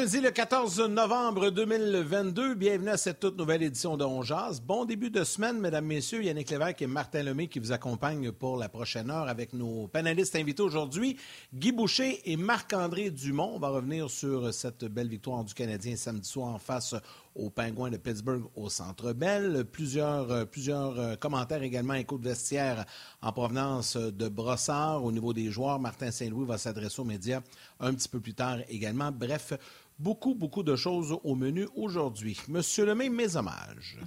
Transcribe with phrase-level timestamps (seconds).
[0.00, 4.22] Lundi le 14 novembre 2022, bienvenue à cette toute nouvelle édition de On
[4.64, 6.22] Bon début de semaine, mesdames, messieurs.
[6.24, 10.36] Yannick Lévesque et Martin Lemay qui vous accompagnent pour la prochaine heure avec nos panélistes
[10.36, 11.18] invités aujourd'hui,
[11.52, 13.52] Guy Boucher et Marc-André Dumont.
[13.56, 16.94] On va revenir sur cette belle victoire du Canadien samedi soir en face
[17.34, 19.64] aux Pingouins de Pittsburgh au Centre Bell.
[19.70, 22.84] Plusieurs, euh, plusieurs euh, commentaires également, écho de vestiaire
[23.22, 25.04] en provenance de Brossard.
[25.04, 27.40] Au niveau des joueurs, Martin Saint-Louis va s'adresser aux médias
[27.78, 29.12] un petit peu plus tard également.
[29.12, 29.52] Bref,
[29.98, 32.40] beaucoup, beaucoup de choses au menu aujourd'hui.
[32.48, 33.98] Monsieur Lemay, mes hommages.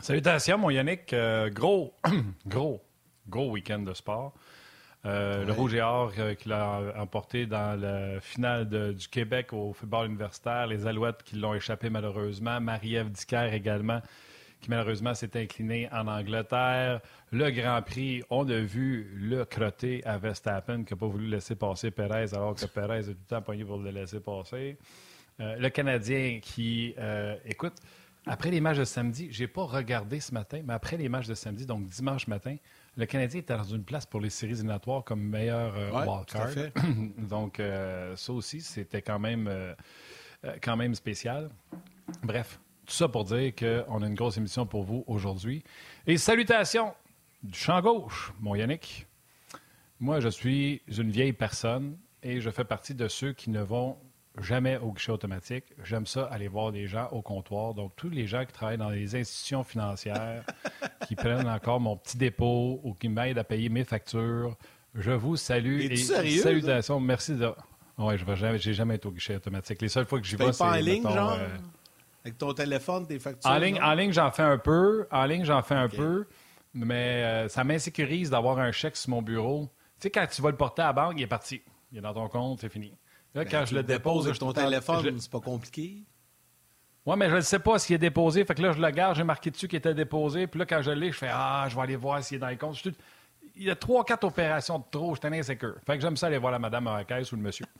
[0.00, 1.12] Salutations, mon Yannick.
[1.12, 1.94] Euh, gros,
[2.46, 2.82] gros,
[3.28, 4.34] gros week-end de sport.
[5.06, 9.72] Euh, le Rouge et Or euh, qu'il a emporté dans la finale du Québec au
[9.72, 10.66] football universitaire.
[10.66, 12.60] Les Alouettes qui l'ont échappé malheureusement.
[12.60, 14.00] Marie-Ève Dicker également,
[14.60, 17.00] qui malheureusement s'est inclinée en Angleterre.
[17.30, 21.54] Le Grand Prix, on a vu le crotté à Verstappen qui n'a pas voulu laisser
[21.54, 24.76] passer Perez alors que Perez a tout le temps poigné pour le laisser passer.
[25.38, 26.96] Euh, le Canadien qui,
[27.44, 27.74] écoute,
[28.26, 31.34] après les matchs de samedi, j'ai pas regardé ce matin, mais après les matchs de
[31.34, 32.56] samedi, donc dimanche matin,
[32.96, 36.48] le Canadien était dans une place pour les séries éliminatoires comme meilleur euh, wildcard.
[37.18, 39.74] Donc, euh, ça aussi, c'était quand même, euh,
[40.62, 41.50] quand même spécial.
[42.22, 45.62] Bref, tout ça pour dire qu'on a une grosse émission pour vous aujourd'hui.
[46.06, 46.94] Et salutations
[47.42, 49.06] du champ gauche, mon Yannick.
[50.00, 53.98] Moi, je suis une vieille personne et je fais partie de ceux qui ne vont
[54.40, 55.64] jamais au guichet automatique.
[55.84, 57.74] J'aime ça aller voir des gens au comptoir.
[57.74, 60.44] Donc, tous les gens qui travaillent dans les institutions financières,
[61.08, 64.56] qui prennent encore mon petit dépôt ou qui m'aident à payer mes factures,
[64.94, 65.80] je vous salue.
[65.80, 67.00] et sérieux, salutations.
[67.00, 67.50] Merci de.
[67.98, 69.80] Oui, je n'ai jamais, jamais été au guichet automatique.
[69.80, 70.58] Les seules fois que j'y vais, c'est.
[70.58, 71.32] pas en ligne, genre?
[71.32, 71.48] euh,
[72.24, 75.06] Avec ton téléphone, tes factures En ligne, en ligne j'en fais un peu.
[75.10, 76.26] En ligne, j'en fais un peu.
[76.74, 79.70] Mais euh, ça m'insécurise d'avoir un chèque sur mon bureau.
[79.98, 81.62] Tu sais, quand tu vas le porter à la banque, il est parti.
[81.90, 82.92] Il est dans ton compte, c'est fini.
[83.36, 84.26] Là, ben, quand je le dépose.
[84.26, 86.02] Avec ton téléphone, c'est pas compliqué.
[87.04, 88.44] Oui, mais je ne sais pas s'il est déposé.
[88.44, 90.46] Fait que là, je le garde, j'ai marqué dessus qu'il était déposé.
[90.46, 92.48] Puis là, quand je l'ai, je fais Ah, je vais aller voir s'il est dans
[92.48, 92.82] les comptes.
[93.54, 95.14] Il y a trois, quatre opérations de trop.
[95.14, 95.76] Je suis insécure.
[95.86, 97.66] Fait que j'aime ça aller voir la madame à la caisse ou le monsieur.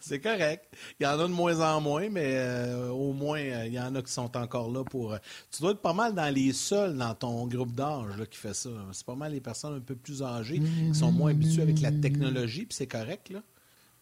[0.00, 0.66] C'est correct.
[1.00, 3.80] Il y en a de moins en moins, mais euh, au moins, euh, il y
[3.80, 5.14] en a qui sont encore là pour.
[5.14, 5.18] Euh,
[5.50, 8.68] tu dois être pas mal dans les seuls dans ton groupe d'âge qui fait ça.
[8.92, 11.92] C'est pas mal les personnes un peu plus âgées qui sont moins habituées avec la
[11.92, 13.40] technologie, puis c'est correct, là.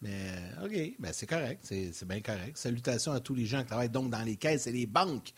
[0.03, 0.33] Mais
[0.65, 2.59] OK, ben c'est correct, c'est bien correct.
[2.59, 5.33] Salutations à tous les gens qui travaillent donc dans les caisses et les banques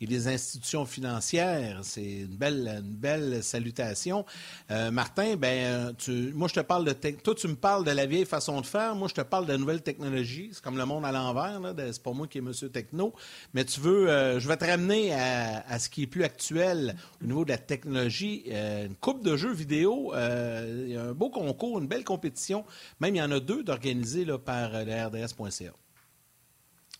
[0.00, 1.80] et les institutions financières.
[1.82, 4.24] C'est une belle, une belle salutation.
[4.70, 6.92] Euh, Martin, ben, tu, moi, je te parle de.
[6.92, 8.94] Toi, tu me parles de la vieille façon de faire.
[8.94, 10.50] Moi, je te parle de la nouvelle technologie.
[10.52, 11.60] C'est comme le monde à l'envers.
[11.92, 13.12] C'est pas moi qui est Monsieur Techno.
[13.54, 14.08] Mais tu veux.
[14.08, 17.58] Euh, je vais te ramener à, ce qui est plus actuel au niveau de la
[17.58, 18.44] technologie.
[18.48, 20.12] Euh, une coupe de jeux vidéo.
[20.14, 22.64] il y a un beau concours, une belle compétition.
[23.00, 25.72] Même, il y en a deux d'organisés par le RDS.ca.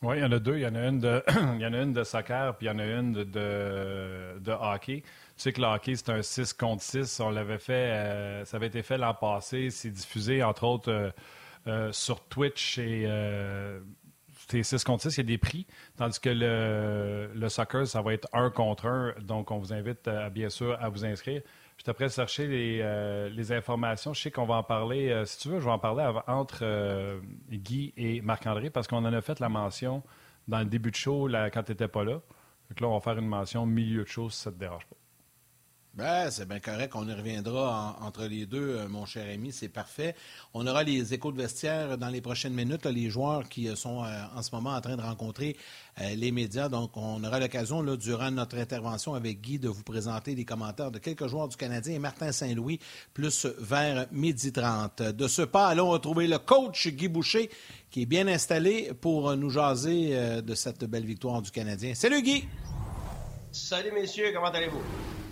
[0.01, 0.57] Oui, il y en a deux.
[0.57, 1.23] Il y en a une de,
[1.57, 3.25] il y en a une de soccer, puis il y en a une de,
[4.39, 5.03] de, hockey.
[5.03, 7.19] Tu sais que le hockey, c'est un 6 contre 6.
[7.21, 9.71] On l'avait fait, euh, ça avait été fait l'an passé.
[9.71, 11.11] C'est diffusé, entre autres, euh,
[11.67, 13.09] euh, sur Twitch et
[14.49, 15.67] c'est 6 contre 6, il y a des prix.
[15.97, 19.15] Tandis que le, le soccer, ça va être 1 contre 1.
[19.23, 21.43] Donc, on vous invite, bien sûr, à vous inscrire.
[21.79, 22.49] Je suis à chercher
[22.83, 24.13] euh, les, informations.
[24.13, 25.11] Je sais qu'on va en parler.
[25.11, 29.05] Euh, si tu veux, je vais en parler entre euh, Guy et Marc-André parce qu'on
[29.05, 30.03] en a fait la mention
[30.49, 32.21] dans le début de show quand tu n'étais pas là.
[32.69, 34.87] Donc là, on va faire une mention milieu de show si ça ne te dérange
[34.87, 34.97] pas.
[35.99, 36.93] Ben, c'est bien correct.
[36.95, 39.51] On y reviendra entre les deux, euh, mon cher ami.
[39.51, 40.15] C'est parfait.
[40.55, 44.05] On aura les échos de vestiaire dans les prochaines minutes, les joueurs qui euh, sont
[44.05, 45.57] euh, en ce moment en train de rencontrer
[46.15, 46.69] les médias.
[46.69, 51.01] Donc, on aura l'occasion, durant notre intervention avec Guy, de vous présenter les commentaires de
[51.01, 52.79] quelques joueurs du Canadien et Martin Saint-Louis,
[53.13, 55.03] plus vers midi 30.
[55.03, 57.51] De ce pas, allons retrouver le coach Guy Boucher,
[57.91, 61.97] qui est bien installé pour nous jaser de cette belle victoire du Canadien.
[61.97, 62.45] Salut Guy!
[63.51, 65.28] Salut messieurs, comment allez-vous?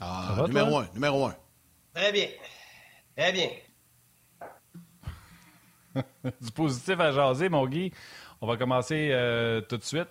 [0.00, 1.36] Ah, numéro un, numéro un.
[1.94, 2.28] Très bien.
[3.16, 3.48] Très bien.
[6.40, 7.92] du positif à jaser, mon Guy.
[8.40, 10.08] On va commencer euh, tout de suite.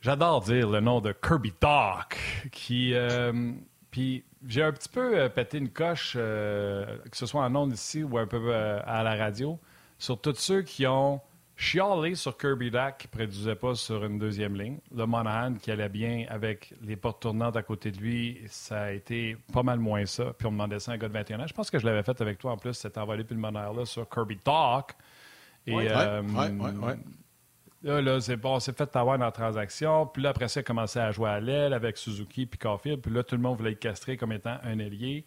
[0.00, 2.16] J'adore dire le nom de Kirby Doc,
[2.52, 2.94] qui.
[2.94, 3.52] Euh,
[3.90, 8.04] puis j'ai un petit peu euh, pété une coche, que ce soit en ondes ici
[8.04, 9.58] ou un peu à la radio,
[9.98, 11.20] sur tous ceux qui ont
[11.58, 14.78] chialé sur Kirby Doc qui ne produisait pas sur une deuxième ligne.
[14.94, 18.92] Le Monahan qui allait bien avec les portes tournantes à côté de lui, ça a
[18.92, 20.32] été pas mal moins ça.
[20.38, 21.46] Puis on demandait ça à un gars de 21 ans.
[21.48, 24.38] Je pense que je l'avais fait avec toi en plus, cet envolé pulmonaire-là sur Kirby
[24.44, 24.92] Doc.
[25.66, 26.96] Et, ouais, ouais,
[27.82, 30.06] Là, là c'est bon, c'est fait avoir dans la transaction.
[30.06, 33.00] Puis là, après ça, il a commencé à jouer à l'aile avec Suzuki puis Caulfield.
[33.00, 35.24] Puis là, tout le monde voulait le castrer comme étant un ailier.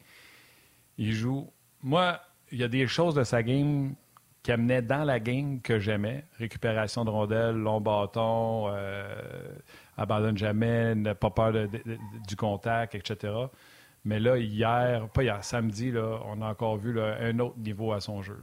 [0.97, 1.51] Il joue.
[1.83, 2.19] Moi,
[2.51, 3.95] il y a des choses de sa game
[4.43, 6.25] qui amenaient dans la game que j'aimais.
[6.37, 9.53] Récupération de rondelles, long bâton, euh,
[9.97, 11.53] abandonne jamais, n'a pas peur
[12.27, 13.33] du contact, etc.
[14.03, 17.99] Mais là, hier, pas hier, samedi, là, on a encore vu un autre niveau à
[17.99, 18.41] son jeu.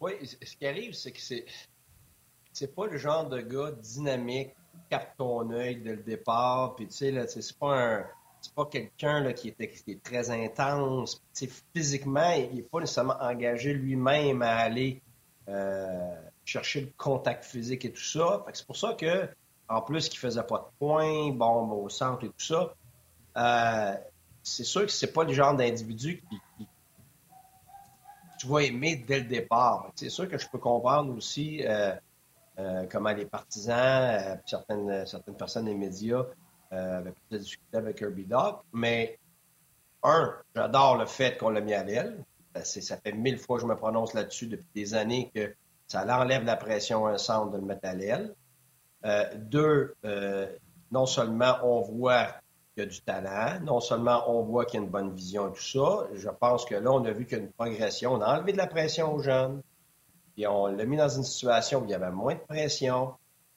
[0.00, 1.46] Oui, ce qui arrive, c'est que c'est
[2.52, 4.50] c'est pas le genre de gars dynamique,
[4.90, 8.06] capte ton œil dès le départ, puis tu sais, là, c'est pas un.
[8.42, 11.22] C'est pas quelqu'un qui, qui, est très intense.
[11.72, 15.00] physiquement, il n'est pas nécessairement engagé lui-même à aller
[15.48, 18.44] euh, chercher le contact physique et tout ça.
[18.52, 19.28] c'est pour ça que,
[19.68, 22.74] en plus, qu'il faisait pas de points, bon, au centre et tout ça,
[23.36, 23.96] euh,
[24.42, 26.66] c'est sûr que c'est pas le genre d'individu qui,
[28.40, 29.92] tu vas aimer dès le départ.
[29.94, 31.94] C'est sûr que je peux comprendre aussi euh,
[32.90, 36.24] comment les partisans, certaines, certaines personnes des médias
[36.72, 38.62] euh, avaient peut discuté avec Kirby Doc.
[38.72, 39.18] Mais,
[40.02, 42.24] un, j'adore le fait qu'on l'a mis à l'aile.
[42.64, 45.54] Ça fait mille fois que je me prononce là-dessus depuis des années que
[45.86, 48.34] ça enlève la pression à un centre de le mettre à l'aile.
[49.36, 49.94] deux,
[50.90, 52.26] non seulement on voit
[52.74, 55.48] qu'il y a du talent, non seulement on voit qu'il y a une bonne vision
[55.48, 58.12] et tout ça, je pense que là, on a vu qu'il y a une progression.
[58.12, 59.62] On a enlevé de la pression aux jeunes.
[60.34, 63.14] Puis on l'a mis dans une situation où il y avait moins de pression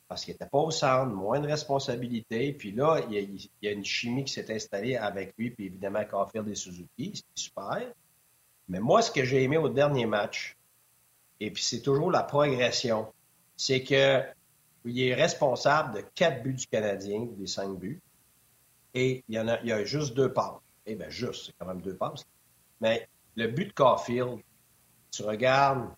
[0.08, 2.54] parce qu'il n'était pas au centre, moins de responsabilité.
[2.54, 6.48] Puis là, il y a, une chimie qui s'est installée avec lui, puis évidemment Caulfield
[6.48, 7.92] et Suzuki, c'est super.
[8.68, 10.56] Mais moi, ce que j'ai aimé au dernier match,
[11.40, 13.12] et puis c'est toujours la progression,
[13.58, 14.22] c'est que
[14.86, 18.02] il est responsable de quatre buts du Canadien, des cinq buts,
[18.94, 20.60] et il y en a, il y a juste deux passes.
[20.86, 22.24] Eh bien, juste, c'est quand même deux passes.
[22.80, 24.40] Mais le but de Caulfield,
[25.12, 25.90] tu regardes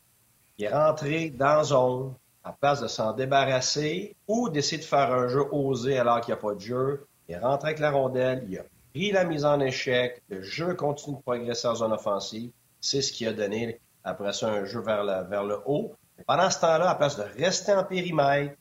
[0.58, 2.16] il est rentré dans zone
[2.48, 6.40] à place de s'en débarrasser ou d'essayer de faire un jeu osé alors qu'il n'y
[6.40, 7.06] a pas de jeu.
[7.28, 8.64] Il est rentré avec la rondelle, il a
[8.94, 12.52] pris la mise en échec, le jeu continue de progresser en zone offensive.
[12.80, 15.94] C'est ce qui a donné après ça un jeu vers le, haut.
[16.26, 18.56] pendant ce temps-là, à place de rester en périmètre,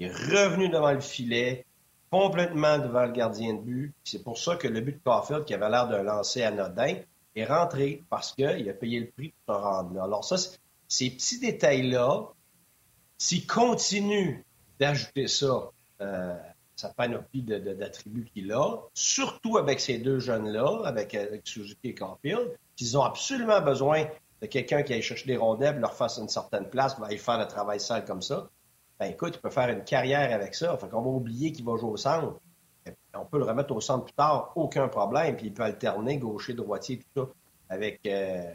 [0.00, 1.64] il est revenu devant le filet,
[2.10, 3.94] complètement devant le gardien de but.
[4.02, 6.96] C'est pour ça que le but de Caulfield, qui avait l'air d'un lancer anodin,
[7.36, 10.04] est rentré parce qu'il a payé le prix pour se rendre là.
[10.04, 10.36] Alors ça,
[10.88, 12.32] ces petits détails-là,
[13.18, 14.44] s'il continue
[14.78, 15.70] d'ajouter ça,
[16.00, 16.36] euh,
[16.76, 22.96] sa panoplie d'attributs qu'il a, surtout avec ces deux jeunes-là, avec, Suzuki et Caulfield, qu'ils
[22.96, 24.06] ont absolument besoin
[24.40, 27.38] de quelqu'un qui aille chercher des rondelles, leur fasse une certaine place, va aller faire
[27.38, 28.48] le travail sale comme ça.
[29.00, 30.76] Ben écoute, il peut faire une carrière avec ça.
[30.76, 32.40] Fait qu'on va oublier qu'il va jouer au centre.
[33.14, 35.36] On peut le remettre au centre plus tard, aucun problème.
[35.36, 37.28] Puis il peut alterner gaucher, droitier, tout ça,
[37.68, 38.52] avec, euh,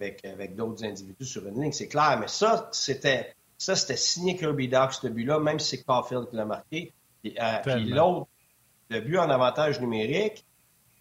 [0.00, 2.18] avec, d'autres individus sur une ligne, c'est clair.
[2.18, 6.36] Mais ça, c'était ça, c'était signé Kirby Doc, ce but-là, même si c'est Caulfield qui
[6.36, 6.92] l'a marqué.
[7.22, 8.26] Puis, euh, l'autre,
[8.90, 10.44] le but en avantage numérique,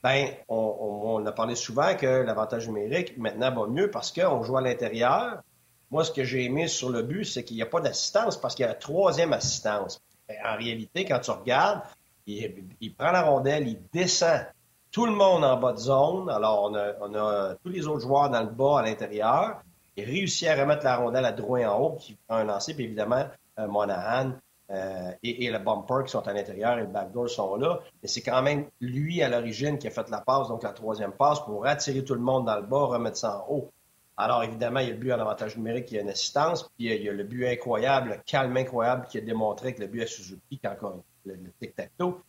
[0.04, 4.62] ben, on, a parlé souvent que l'avantage numérique, maintenant, va mieux parce qu'on joue à
[4.62, 5.42] l'intérieur.
[5.90, 8.56] Moi, ce que j'ai aimé sur le but, c'est qu'il n'y a pas d'assistance parce
[8.56, 10.02] qu'il y a la troisième assistance.
[10.46, 11.82] En réalité, quand tu regardes,
[12.26, 14.46] il prend la rondelle, il descend
[14.92, 16.30] tout le monde en bas de zone.
[16.30, 19.62] Alors, on a, tous les autres joueurs dans le bas à l'intérieur.
[19.98, 22.86] Il réussit à remettre la rondelle à droit en haut, qui prend un lancer, puis
[22.86, 23.26] évidemment,
[23.60, 24.34] euh, Monahan
[24.72, 27.80] euh, et, le bumper qui sont à l'intérieur et le backdoor sont là.
[28.02, 31.12] Mais c'est quand même lui à l'origine qui a fait la passe, donc la troisième
[31.12, 33.72] passe, pour attirer tout le monde dans le bas, remettre ça en haut.
[34.16, 36.94] Alors, évidemment, il y a le but en avantage numérique, y a une assistance, puis
[36.94, 40.04] il y a le but incroyable, le calme incroyable qui a démontré que le but
[40.04, 42.22] à Suzuki, quand le, le tic-tac-toe,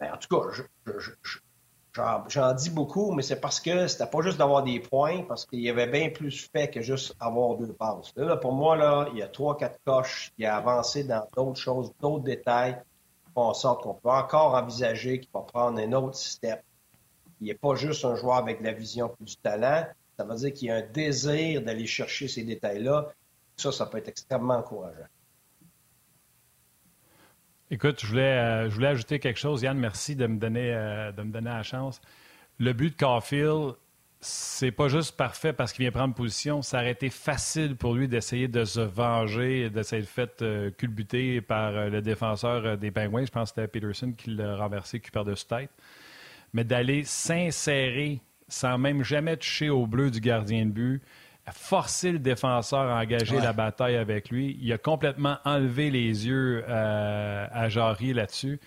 [0.00, 0.46] ben, en tout cas,
[1.94, 5.60] j'en dis beaucoup, mais c'est parce que c'était pas juste d'avoir des points, parce qu'il
[5.60, 8.12] y avait bien plus fait que juste avoir deux passes.
[8.16, 11.58] Là, pour moi, là, il y a trois, quatre coches qui a avancé dans d'autres
[11.58, 12.80] choses, d'autres détails,
[13.26, 16.62] qui en sorte qu'on peut encore envisager qu'il va prendre un autre step.
[17.40, 19.86] Il n'est pas juste un joueur avec la vision et du talent.
[20.16, 23.08] Ça veut dire qu'il y a un désir d'aller chercher ces détails-là.
[23.56, 25.06] Ça, ça peut être extrêmement encourageant.
[27.70, 29.62] Écoute, je voulais, euh, je voulais ajouter quelque chose.
[29.62, 32.00] Yann, merci de me donner, euh, de me donner la chance.
[32.58, 33.74] Le but de Caulfield,
[34.20, 36.60] c'est pas juste parfait parce qu'il vient prendre position.
[36.60, 41.40] Ça aurait été facile pour lui d'essayer de se venger, d'essayer de faire euh, culbuter
[41.40, 43.24] par euh, le défenseur des Penguins.
[43.24, 45.70] Je pense que c'était Peterson qui l'a renversé, qui de tête.
[46.52, 51.02] Mais d'aller s'insérer sans même jamais toucher au bleu du gardien de but,
[51.52, 54.58] forcer le défenseur à engager la bataille avec lui.
[54.60, 58.60] Il a complètement enlevé les yeux à Jarry là-dessus.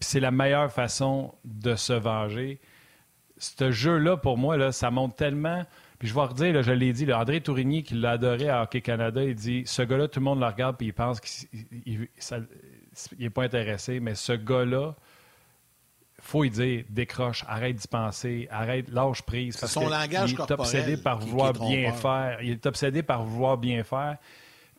[0.00, 2.60] c'est la meilleure façon de se venger
[3.40, 5.64] ce jeu-là, pour moi, là, ça monte tellement.
[5.98, 9.22] Puis je vais redire, je l'ai dit, André Tourigny, qui l'a adoré à Hockey Canada,
[9.24, 12.08] il dit ce gars-là, tout le monde le regarde puis il pense qu'il
[13.18, 14.94] n'est pas intéressé, mais ce gars-là,
[16.20, 19.56] faut lui dire décroche, arrête d'y penser, arrête, lâche prise.
[19.56, 22.38] Parce son langage il est obsédé par vouloir bien faire.
[22.42, 24.16] Il est obsédé par vouloir bien faire.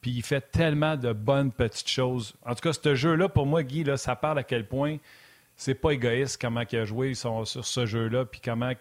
[0.02, 2.34] Puis il fait tellement de bonnes petites choses.
[2.46, 4.98] En tout cas, ce jeu-là, pour moi, Guy, là, ça parle à quel point
[5.56, 8.72] c'est pas égoïste comment il a joué sur ce jeu-là, puis comment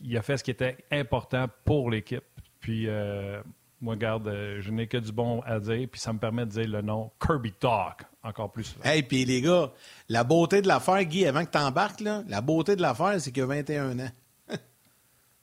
[0.00, 2.22] il a fait ce qui était important pour l'équipe.
[2.60, 3.40] Puis, euh,
[3.80, 6.50] moi, garde, euh, je n'ai que du bon à dire, puis ça me permet de
[6.50, 8.84] dire le nom Kirby Talk encore plus souvent.
[8.84, 9.72] Hey, puis les gars,
[10.08, 13.30] la beauté de l'affaire, Guy, avant que tu embarques, là, la beauté de l'affaire, c'est
[13.30, 14.10] qu'il a 21 ans.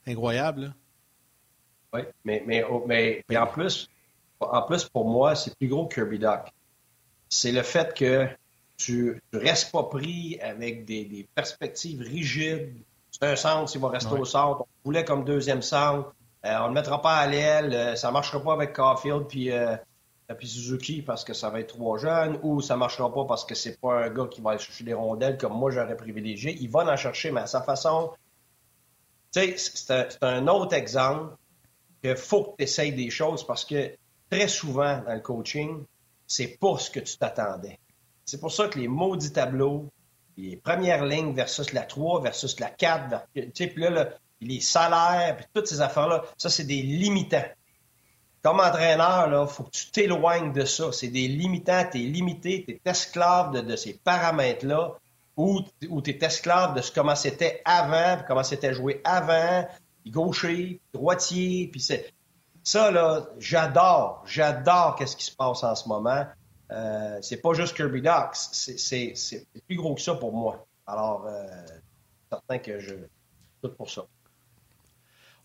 [0.06, 0.68] Incroyable, là.
[1.94, 3.88] Oui, mais, mais, oh, mais, mais, en, plus,
[4.40, 6.52] en plus, pour moi, c'est plus gros que Kirby Doc.
[7.28, 8.28] C'est le fait que
[8.76, 12.74] tu ne restes pas pris avec des, perspectives rigides.
[13.10, 14.62] C'est un centre, il va rester au centre.
[14.62, 16.14] On voulait comme deuxième centre.
[16.46, 17.74] Euh, on ne mettra pas à l'aile.
[17.74, 19.76] Euh, ça ne marchera pas avec Caulfield puis, euh,
[20.38, 23.44] puis Suzuki parce que ça va être trop jeune ou ça ne marchera pas parce
[23.44, 26.56] que c'est pas un gars qui va aller chercher des rondelles comme moi j'aurais privilégié.
[26.60, 28.12] Il va en chercher, mais à sa façon.
[29.32, 31.34] Tu sais, c'est un, autre exemple
[32.02, 33.96] qu'il faut que tu essayes des choses parce que
[34.30, 35.84] très souvent dans le coaching,
[36.26, 37.78] c'est pas ce que tu t'attendais.
[38.24, 39.90] C'est pour ça que les maudits tableaux,
[40.36, 44.10] les premières lignes versus la 3 versus la 4, puis là,
[44.46, 47.44] les salaires, puis toutes ces affaires-là, ça, c'est des limitants.
[48.42, 50.92] Comme entraîneur, il faut que tu t'éloignes de ça.
[50.92, 54.94] C'est des limitants, tu es limité, tu es esclave de, ces paramètres-là,
[55.36, 55.62] ou
[56.02, 59.66] tu es esclave de ce, comment c'était avant, comment c'était joué avant,
[60.06, 62.12] gaucher, droitier, puis c'est...
[62.62, 66.24] Ça, là, j'adore, j'adore qu'est-ce qui se passe en ce moment.
[66.72, 69.14] Euh, c'est pas juste Kirby Docks, c'est
[69.66, 70.66] plus gros que ça pour moi.
[70.86, 71.44] Alors, euh,
[72.30, 72.94] certain que je.
[73.62, 74.06] Tout pour ça.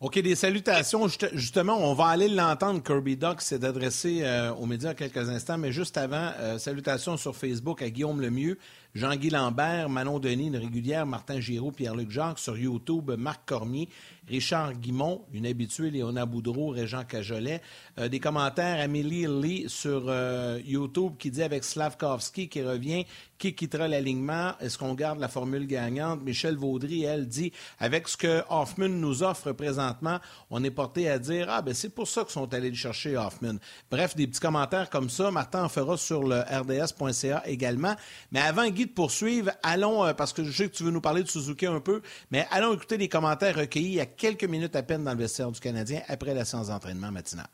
[0.01, 1.07] OK, des salutations.
[1.33, 2.81] Justement, on va aller l'entendre.
[2.81, 7.35] Kirby Doc s'est adressé euh, aux médias quelques instants, mais juste avant, euh, salutations sur
[7.35, 8.57] Facebook à Guillaume Lemieux,
[8.95, 13.89] Jean-Guy Lambert, Manon Denis, une régulière, Martin Giraud, Pierre-Luc Jacques, sur YouTube, Marc Cormier,
[14.31, 17.61] Richard Guimont, une habituée, Léona Boudreau, Régent Cajolet.
[17.99, 23.05] Euh, des commentaires, Amélie Lee sur euh, YouTube qui dit avec Slavkovski qui revient,
[23.37, 24.53] qui quittera l'alignement?
[24.61, 26.21] Est-ce qu'on garde la formule gagnante?
[26.23, 30.19] Michel Vaudry, elle, dit avec ce que Hoffman nous offre présentement,
[30.49, 33.17] on est porté à dire Ah, ben c'est pour ça qu'ils sont allés le chercher,
[33.17, 33.55] Hoffman.
[33.89, 35.29] Bref, des petits commentaires comme ça.
[35.29, 37.95] Martin en fera sur le rds.ca également.
[38.31, 41.01] Mais avant, Guy, de poursuivre, allons, euh, parce que je sais que tu veux nous
[41.01, 44.43] parler de Suzuki un peu, mais allons écouter les commentaires recueillis il y a quelques
[44.43, 47.47] minutes à peine dans le vestiaire du Canadien après la séance d'entraînement matinale.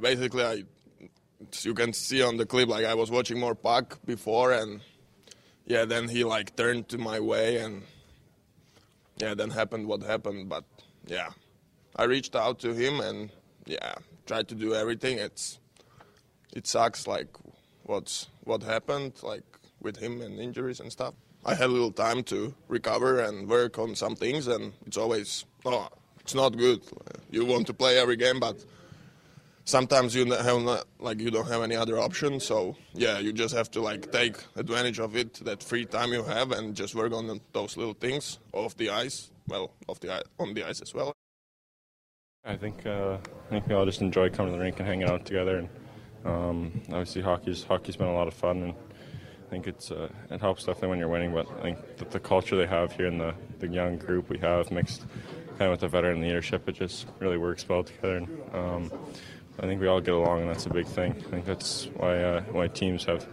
[0.00, 0.64] Basically, I,
[1.62, 4.80] you can see on the clip, like I was watching more puck before, and
[5.66, 7.82] yeah, then he like turned to my way, and
[9.18, 10.48] yeah, then happened what happened.
[10.48, 10.64] But
[11.06, 11.28] yeah,
[11.94, 13.30] I reached out to him and
[13.66, 13.94] yeah,
[14.26, 15.18] tried to do everything.
[15.18, 15.60] It's
[16.56, 17.28] it sucks like
[17.84, 19.44] what's what happened like
[19.80, 21.14] with him and injuries and stuff.
[21.44, 25.46] I had a little time to recover and work on some things, and it's always
[25.64, 25.88] oh,
[26.20, 26.82] it's not good.
[27.30, 28.62] You want to play every game, but
[29.64, 32.40] sometimes you have not, like you don't have any other option.
[32.40, 36.22] So yeah, you just have to like take advantage of it, that free time you
[36.24, 39.30] have, and just work on those little things off the ice.
[39.48, 41.14] Well, off the on the ice as well.
[42.44, 43.16] I think uh,
[43.46, 45.68] I think we all just enjoy coming to the rink and hanging out together, and
[46.24, 48.74] um, obviously hockey's hockey's been a lot of fun and
[49.50, 52.54] I think it's uh, it helps definitely when you're winning, but I think the culture
[52.54, 55.02] they have here in the, the young group we have mixed
[55.58, 58.18] kind of with the veteran leadership, it just really works well together.
[58.18, 58.92] And, um,
[59.58, 61.16] I think we all get along, and that's a big thing.
[61.26, 63.26] I think that's why uh, why teams have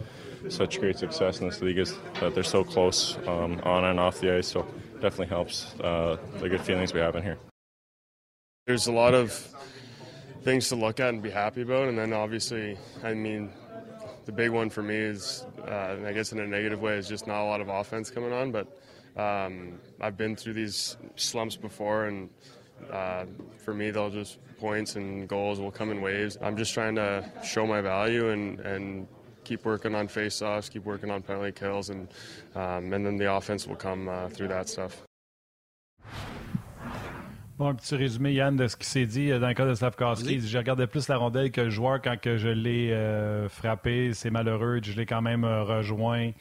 [0.49, 4.19] such great success in this league is that they're so close um, on and off
[4.19, 4.47] the ice.
[4.47, 7.37] So it definitely helps uh, the good feelings we have in here.
[8.65, 9.53] There's a lot of
[10.41, 13.51] things to look at and be happy about, and then obviously, I mean,
[14.25, 17.27] the big one for me is, uh, I guess in a negative way, is just
[17.27, 18.51] not a lot of offense coming on.
[18.51, 18.67] But
[19.15, 22.29] um, I've been through these slumps before, and
[22.91, 23.25] uh,
[23.57, 26.37] for me, they'll just points and goals will come in waves.
[26.41, 29.07] I'm just trying to show my value and, and
[29.43, 32.07] keep working on face-offs, keep working on penalty kills, and
[32.55, 35.06] um, and then the offense will come uh, through that stuff.
[37.57, 39.73] Bon, un petit résumé, Yann, de ce qui s'est dit euh, dans le cas de
[39.73, 40.35] Slavkowski.
[40.35, 40.41] Oui.
[40.45, 44.13] J'ai regardé plus la rondelle que le joueur quand que je l'ai euh, frappé.
[44.13, 44.79] C'est malheureux.
[44.83, 46.31] Je l'ai quand même euh, rejoint.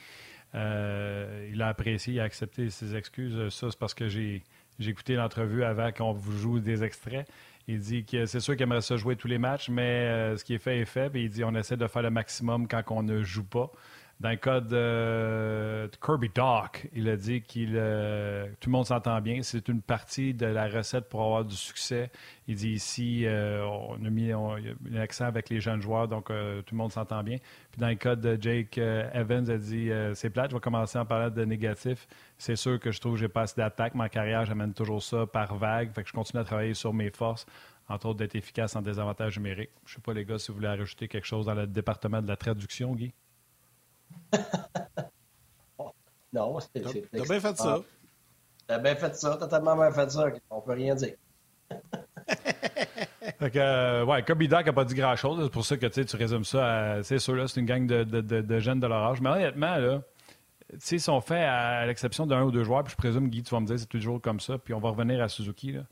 [0.54, 3.48] Euh, il a apprécié, il a accepté ses excuses.
[3.48, 4.42] Ça, c'est parce que j'ai
[4.78, 7.26] écouté l'entrevue avant qu'on vous joue des extraits.
[7.68, 10.44] Il dit que c'est sûr qu'il aimerait ça jouer tous les matchs, mais euh, ce
[10.44, 11.10] qui est fait est fait.
[11.10, 13.70] Puis il dit on essaie de faire le maximum quand on ne joue pas.
[14.18, 19.20] Dans le cas de, Kirby Doc, il a dit qu'il euh, tout le monde s'entend
[19.20, 19.42] bien.
[19.42, 22.10] C'est une partie de la recette pour avoir du succès.
[22.48, 24.30] Il dit ici, euh, on a mis
[24.90, 27.36] l'accent avec les jeunes joueurs, donc euh, tout le monde s'entend bien.
[27.70, 30.60] Puis dans le cas de Jake euh, Evans, il a dit c'est plate, je vais
[30.60, 32.08] commencer en parlant de négatif.
[32.38, 33.94] C'est sûr que je trouve que j'ai pas assez d'attaque.
[33.94, 35.92] Ma carrière, j'amène toujours ça par vague.
[35.92, 37.44] Fait que je continue à travailler sur mes forces,
[37.86, 39.72] entre autres d'être efficace en désavantage numérique.
[39.84, 42.28] Je sais pas, les gars, si vous voulez rajouter quelque chose dans le département de
[42.28, 43.12] la traduction, Guy?
[46.32, 46.82] Non, c'est.
[46.82, 47.80] T'as bien fait ça.
[48.66, 51.14] T'as bien fait ça, t'as tellement bien fait ça qu'on peut rien dire.
[53.38, 55.42] Fait que, euh, ouais, Doc n'a pas dit grand-chose.
[55.44, 57.02] C'est pour ça que tu résumes ça à.
[57.02, 59.20] C'est sûr, là, c'est une gang de, de- de- de jeunes de leur âge.
[59.20, 60.00] Mais honnêtement, là,
[61.00, 62.82] sont faits à, à l'exception d'un ou deux joueurs.
[62.84, 64.58] Puis je présume, Guy, tu vas me dire, c'est toujours comme ça.
[64.58, 65.72] Puis on va revenir à Suzuki.
[65.72, 65.82] Là.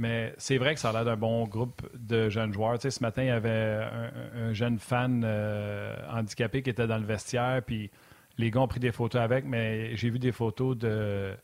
[0.00, 2.78] Mais c'est vrai que ça a l'air d'un bon groupe de jeunes joueurs.
[2.78, 6.86] Tu sais, ce matin, il y avait un, un jeune fan euh, handicapé qui était
[6.86, 7.60] dans le vestiaire.
[7.66, 7.90] Puis
[8.38, 9.44] les gars ont pris des photos avec.
[9.44, 11.34] Mais j'ai vu des photos de,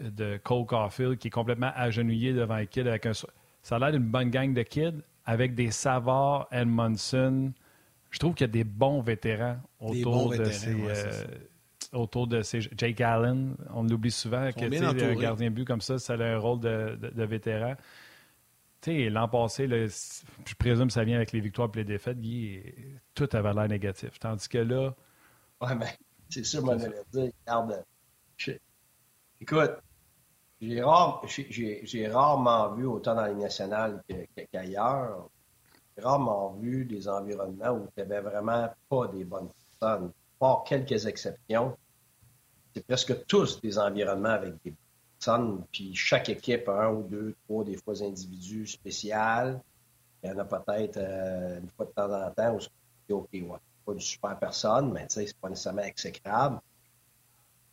[0.00, 3.12] de Cole Caulfield qui est complètement agenouillé devant un kid avec un.
[3.14, 7.54] Ça a l'air d'une bonne gang de kids avec des Savard, Edmondson.
[8.10, 10.74] Je trouve qu'il y a des bons vétérans autour bons de vétérans, ces.
[10.74, 11.26] ouais.
[11.92, 12.60] Autour de ces.
[12.76, 14.64] Jake Allen, on l'oublie souvent, que
[15.04, 17.74] un gardien de but comme ça, ça a un rôle de, de- de vétéran.
[18.80, 21.84] Tu sais, l'an passé, là, je présume que ça vient avec les victoires et les
[21.84, 22.62] défaites, Guy,
[23.14, 24.18] tout avait l'air négatif.
[24.20, 24.94] Tandis que là,
[25.60, 25.86] Ouais, mais
[26.28, 27.32] c'est ça, moi, j'allais dire.
[27.44, 27.84] Regarde,
[28.36, 28.52] je-
[29.40, 29.72] écoute,
[30.60, 35.28] j'ai rare- j'ai- j'ai- j'ai rarement vu, autant dans les nationales que- que- qu'ailleurs,
[35.96, 39.48] j'ai rarement vu des environnements où tu n'avais vraiment pas des bonnes
[39.80, 40.12] personnes.
[40.38, 41.76] Par quelques exceptions,
[42.74, 44.74] c'est presque tous des environnements avec des
[45.18, 49.60] personnes, puis chaque équipe a un ou deux, trois, des fois individus spéciaux.
[50.22, 53.28] Il y en a peut-être euh, une fois de temps en temps où c'est OK,
[53.32, 56.60] ouais, pas une super personne, mais tu sais, c'est pas nécessairement exécrable.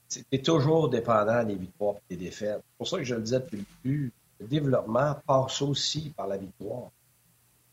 [0.07, 2.57] C'est toujours dépendant des victoires et des défaites.
[2.63, 6.27] C'est pour ça que je le disais depuis le début, le développement passe aussi par
[6.27, 6.91] la victoire.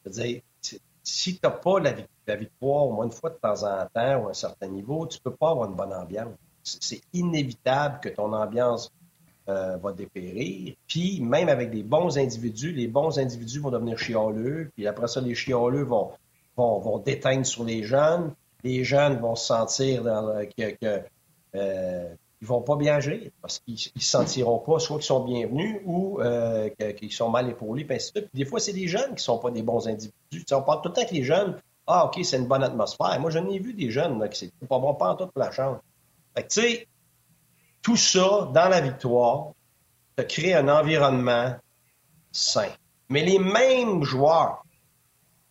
[0.02, 3.62] C'est-à-dire, si- tu n'as pas la, vic- la victoire au moins une fois de temps
[3.64, 6.34] en temps ou à un certain niveau, tu ne peux pas avoir une bonne ambiance.
[6.62, 8.92] C'est inévitable que ton ambiance
[9.48, 10.74] euh, va dépérir.
[10.86, 14.70] Puis, même avec des bons individus, les bons individus vont devenir chialeux.
[14.74, 16.12] Puis après ça, les chialeux vont,
[16.56, 18.32] vont, vont déteindre sur les jeunes.
[18.62, 21.02] Les jeunes vont se sentir dans, que,
[21.56, 25.24] euh, ils vont pas bien agir parce qu'ils ne se sentiront pas soit qu'ils sont
[25.24, 27.98] bienvenus ou euh, qu'ils sont mal épaulés, puis
[28.34, 30.44] des fois, c'est des jeunes qui sont pas des bons individus.
[30.50, 33.18] On parle tout le temps que les jeunes, ah, OK, c'est une bonne atmosphère.
[33.20, 35.50] Moi, j'en ai vu des jeunes qui c'est pas bon, pas en tout pour la
[35.50, 35.80] chambre.
[36.34, 36.88] Fait que, tu sais,
[37.82, 39.52] tout ça, dans la victoire,
[40.16, 41.56] te crée un environnement
[42.30, 42.68] sain.
[43.08, 44.64] Mais les mêmes joueurs,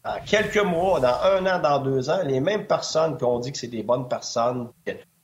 [0.04, 3.58] en quelques mois, dans un an, dans deux ans, les mêmes personnes qu'on dit que
[3.58, 4.70] c'est des bonnes personnes,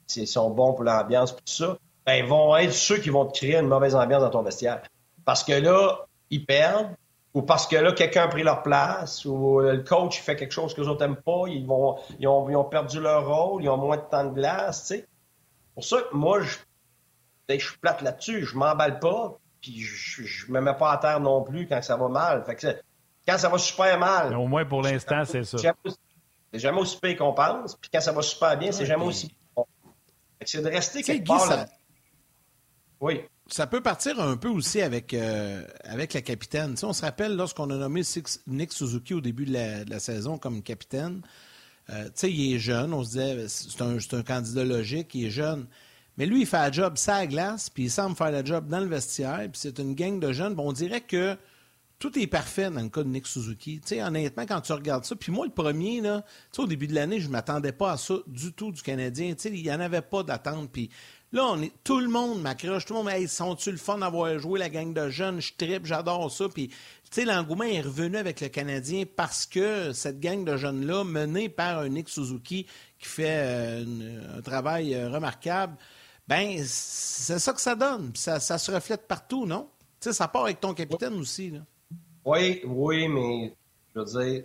[0.06, 3.58] c'est- sont bons pour l'ambiance, tout ça, ben, vont être ceux qui vont te créer
[3.58, 4.82] une mauvaise ambiance dans ton vestiaire.
[5.26, 6.96] Parce que là, ils perdent,
[7.38, 10.74] ou parce que là, quelqu'un a pris leur place, ou le coach fait quelque chose
[10.74, 13.70] que les autres n'aiment pas, ils, vont, ils, ont, ils ont perdu leur rôle, ils
[13.70, 15.08] ont moins de temps de glace, tu sais.
[15.76, 16.58] Pour ça moi, je,
[17.50, 21.20] je suis plate là-dessus, je m'emballe pas, puis je, je me mets pas à terre
[21.20, 22.44] non plus quand ça va mal.
[22.46, 22.82] Fait que c'est-
[23.28, 25.58] quand ça va super mal, au moins pour l'instant, c'est ça.
[25.58, 25.98] c'est jamais aussi-
[26.54, 27.76] c'est jamais aussi pire qu'on pense.
[27.76, 29.28] Puis quand ça va super bien, c'est jamais aussi.
[30.40, 31.66] Fait que C'est de rester quelque Guy, part ça-.
[33.00, 33.24] Oui.
[33.50, 36.76] Ça peut partir un peu aussi avec, euh, avec la capitaine.
[36.84, 38.02] On se rappelle lorsqu'on a nommé
[38.48, 41.22] Nick Suzuki au début de la, saison comme capitaine.
[41.90, 42.94] euh, tu sais, il est jeune.
[42.94, 45.66] On se disait, c'est un, c'est un candidat logique, il est jeune.
[46.18, 48.80] Mais lui, il fait la job ça glace, puis il semble faire la job dans
[48.80, 50.56] le vestiaire, puis c'est une gang de jeunes.
[50.56, 51.38] Bon, on dirait que
[52.00, 53.80] tout est parfait dans le cas de Nick Suzuki.
[53.80, 56.24] Tu sais, honnêtement, quand tu regardes ça, puis moi, le premier, là,
[56.58, 59.34] au début de l'année, je ne m'attendais pas à ça du tout du Canadien.
[59.34, 60.72] Tu sais, il n'y en avait pas d'attente.
[60.72, 60.90] Puis
[61.32, 62.86] là, on est, tout le monde m'accroche.
[62.86, 65.42] Tout le monde, hey, sont-tu le fun d'avoir joué la gang de jeunes?
[65.42, 66.48] Je tripe, j'adore ça.
[66.50, 66.76] Puis, tu
[67.12, 71.80] sais, l'engouement est revenu avec le Canadien parce que cette gang de jeunes-là, menée par
[71.80, 72.66] un Nick Suzuki
[73.00, 75.78] qui fait euh, un travail euh, remarquable,
[76.28, 78.12] ben c'est ça que ça donne.
[78.16, 79.70] Ça, ça se reflète partout, non?
[80.00, 81.60] Tu sais, ça part avec ton capitaine aussi, là.
[82.26, 83.56] Oui, oui, mais
[83.96, 84.44] je veux dire,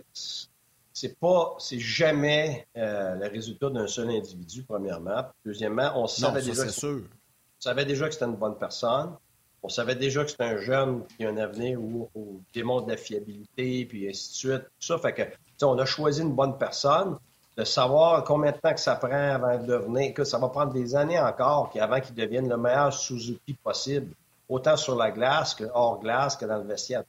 [0.93, 5.25] c'est pas, c'est jamais euh, le résultat d'un seul individu, premièrement.
[5.43, 7.01] Deuxièmement, on savait déjà que sûr.
[7.01, 9.15] On savait déjà que c'était une bonne personne.
[9.63, 12.91] On savait déjà que c'est un jeune qui a un avenir où on démontre de
[12.91, 14.63] la fiabilité, puis ainsi de suite.
[14.63, 17.17] Tout ça fait que, on a choisi une bonne personne.
[17.55, 20.73] De savoir combien de temps que ça prend avant de devenir, que ça va prendre
[20.73, 24.11] des années encore avant qu'il devienne le meilleur Suzuki possible,
[24.49, 27.03] autant sur la glace que hors glace que dans le vestiaire.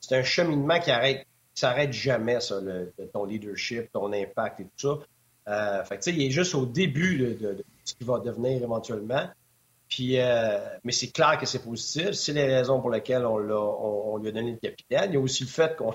[0.00, 1.26] C'est un cheminement qui arrête,
[1.58, 4.98] s'arrête jamais, ça, le, ton leadership, ton impact et tout ça.
[5.48, 9.28] Euh, fait que, il est juste au début de, ce qu'il va devenir éventuellement.
[9.88, 12.12] Puis, euh, mais c'est clair que c'est positif.
[12.12, 15.10] C'est les raisons pour lesquelles on, on, lui a donné le capitaine.
[15.10, 15.94] Il y a aussi le fait qu'on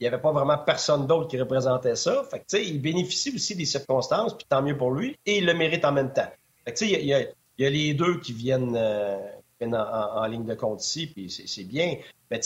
[0.00, 2.24] n'y avait pas vraiment personne d'autre qui représentait ça.
[2.28, 5.54] Fait que, il bénéficie aussi des circonstances, puis tant mieux pour lui, et il le
[5.54, 6.30] mérite en même temps.
[6.64, 9.18] Fait que, il, y a, il y a les deux qui viennent, euh,
[9.62, 11.96] en, ligne de compte ici, puis c'est bien.
[12.30, 12.40] Mais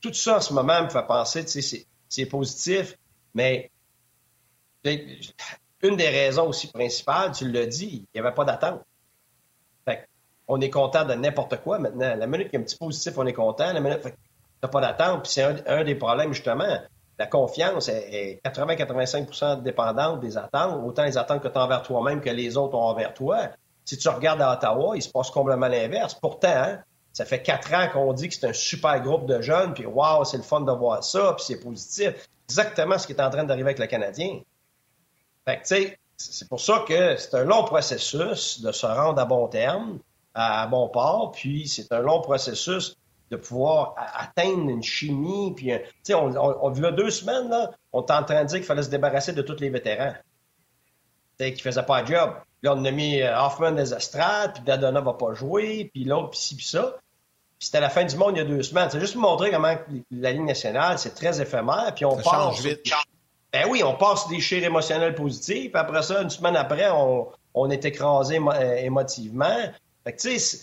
[0.00, 2.96] tout ça en ce moment me fait penser, sais, c'est positif,
[3.34, 3.70] mais
[5.82, 8.82] une des raisons aussi principales, tu l'as dit, il n'y avait pas d'attente.
[10.48, 12.14] On est content de n'importe quoi maintenant.
[12.14, 13.72] La minute qu'il y a un petit positif, on est content.
[13.72, 14.00] La minute,
[14.60, 15.24] t'as pas d'attente.
[15.24, 16.78] Puis c'est un, des problèmes, justement.
[17.18, 22.20] La confiance est, 80-85% dépendante des attentes, autant les attentes que tu as envers toi-même
[22.20, 23.48] que les autres ont envers toi.
[23.84, 26.14] Si tu regardes à Ottawa, il se passe complètement l'inverse.
[26.14, 26.78] Pourtant, hein,
[27.16, 30.22] ça fait quatre ans qu'on dit que c'est un super groupe de jeunes, puis waouh,
[30.26, 32.28] c'est le fun de voir ça, puis c'est positif.
[32.46, 34.40] Exactement ce qui est en train d'arriver avec le Canadien.
[35.46, 39.48] Fait que, c'est pour ça que c'est un long processus de se rendre à bon
[39.48, 39.98] terme,
[40.34, 42.94] à bon port, puis c'est un long processus
[43.30, 45.54] de pouvoir atteindre une chimie.
[45.56, 48.66] Puis, tu sais, on, on, deux semaines, là, on était en train de dire qu'il
[48.66, 50.12] fallait se débarrasser de tous les vétérans.
[51.38, 52.34] Qui faisaient pas le job.
[52.62, 56.30] Là, on a mis euh, Hoffman des estrades, puis Dadona va pas jouer, puis l'autre,
[56.30, 56.94] puis ci, puis ça.
[57.58, 58.88] Puis c'était la fin du monde il y a deux semaines.
[58.90, 59.74] C'est juste pour montrer comment
[60.10, 62.60] la Ligue nationale, c'est très éphémère, puis on passe...
[62.60, 62.80] vite.
[63.52, 67.28] Ben oui, on passe des chires émotionnels positifs, puis après ça, une semaine après, on,
[67.54, 69.58] on est écrasé euh, émotivement.
[70.04, 70.60] Fait que, tu sais,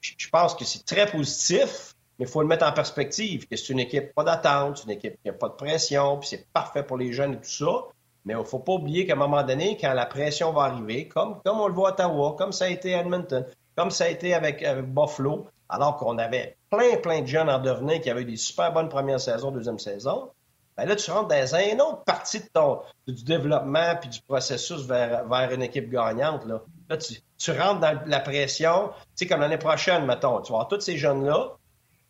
[0.00, 3.72] je pense que c'est très positif, mais il faut le mettre en perspective, que c'est
[3.72, 6.82] une équipe pas d'attente, c'est une équipe qui n'a pas de pression, puis c'est parfait
[6.82, 7.88] pour les jeunes et tout ça.
[8.24, 11.08] Mais il ne faut pas oublier qu'à un moment donné, quand la pression va arriver,
[11.08, 13.44] comme, comme on le voit à Ottawa, comme ça a été à Edmonton,
[13.76, 18.00] comme ça a été avec, Buffalo, alors qu'on avait plein, plein de jeunes en devenir
[18.00, 20.30] qui avaient eu des super bonnes premières saisons, deuxième saison,
[20.76, 25.24] ben là, tu rentres dans une autre partie de du développement puis du processus vers,
[25.28, 26.44] vers une équipe gagnante.
[26.46, 28.90] Là, tu, rentres dans la pression.
[28.92, 31.52] Tu sais, comme l'année prochaine, mettons, tu vas avoir tous ces jeunes-là.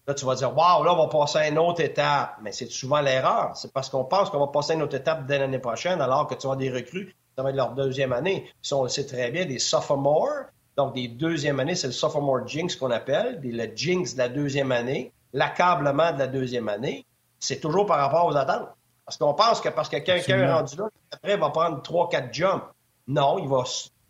[0.07, 2.37] Là, tu vas dire, waouh, là, on va passer à une autre étape.
[2.43, 3.53] Mais c'est souvent l'erreur.
[3.55, 6.27] C'est parce qu'on pense qu'on va passer à une autre étape dès l'année prochaine, alors
[6.27, 8.51] que tu vas des recrues, ça va être leur deuxième année.
[8.65, 10.47] Ils on le sait très bien, des sophomores.
[10.77, 14.73] Donc, des deuxièmes années, c'est le sophomore jinx qu'on appelle, le jinx de la deuxième
[14.73, 17.07] année, l'accablement de la deuxième année.
[17.39, 18.69] C'est toujours par rapport aux attentes.
[19.05, 22.09] Parce qu'on pense que parce que quelqu'un est rendu là, après, il va prendre trois,
[22.09, 22.65] quatre jumps.
[23.07, 23.65] Non, il va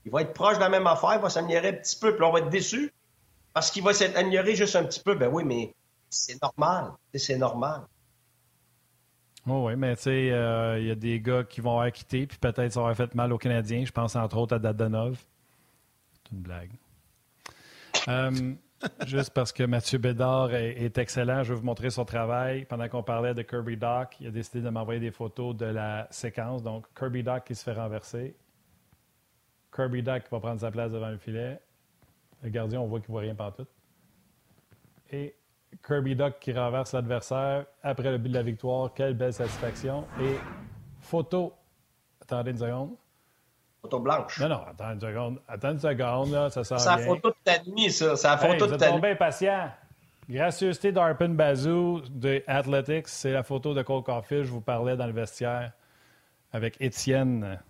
[0.05, 2.25] il va être proche de la même affaire, il va s'améliorer un petit peu, puis
[2.25, 2.93] on va être déçu
[3.55, 5.15] parce qu'il va s'améliorer juste un petit peu.
[5.15, 5.75] Ben oui, mais
[6.11, 6.93] c'est normal.
[7.15, 7.83] C'est normal.
[9.47, 12.27] Oh oui, mais tu sais, euh, il y a des gars qui vont avoir quitté,
[12.27, 13.85] puis peut-être ça aurait fait mal aux Canadiens.
[13.85, 15.19] Je pense entre autres à Dadonov.
[16.25, 16.71] C'est une blague.
[18.09, 18.55] Euh,
[19.07, 22.65] juste parce que Mathieu Bédard est, est, excellent, je vais vous montrer son travail.
[22.65, 26.09] Pendant qu'on parlait de Kirby Doc, il a décidé de m'envoyer des photos de la
[26.11, 26.63] séquence.
[26.63, 28.37] Donc, Kirby Doc qui se fait renverser.
[29.75, 31.61] Kirby Duck va prendre sa place devant le filet.
[32.43, 33.67] Le gardien, on voit qu'il ne voit rien partout.
[35.11, 35.35] Et
[35.85, 38.95] Kirby Duck qui renverse l'adversaire après le but de la victoire.
[38.95, 40.07] Quelle belle satisfaction.
[40.21, 40.37] Et
[41.01, 41.55] photo.
[42.21, 42.97] Attendez une seconde.
[43.85, 44.41] Photo blanche.
[44.41, 45.41] Non, non, attends une seconde.
[45.47, 48.17] Attends une seconde, là, ça sent C'est la photo de ta nuit, ça.
[48.17, 49.15] C'est la photo de ta nuit.
[49.15, 49.71] patient.
[50.27, 53.09] Gracieuseté d'Arpin Bazou de Athletics.
[53.09, 54.45] C'est la photo de Cole Caulfield.
[54.45, 55.73] Je vous parlais dans le vestiaire
[56.51, 57.61] avec Étienne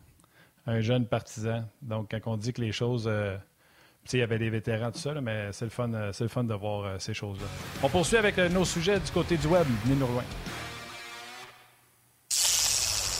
[0.69, 1.65] un jeune partisan.
[1.83, 3.07] Donc, quand on dit que les choses.
[3.09, 3.37] Euh,
[4.13, 6.53] il y avait des vétérans, tout ça, mais c'est le, fun, euh, le fun de
[6.53, 7.47] voir euh, ces choses-là.
[7.83, 9.67] On poursuit avec nos sujets du côté du web.
[9.85, 10.29] Venez nous rejoindre.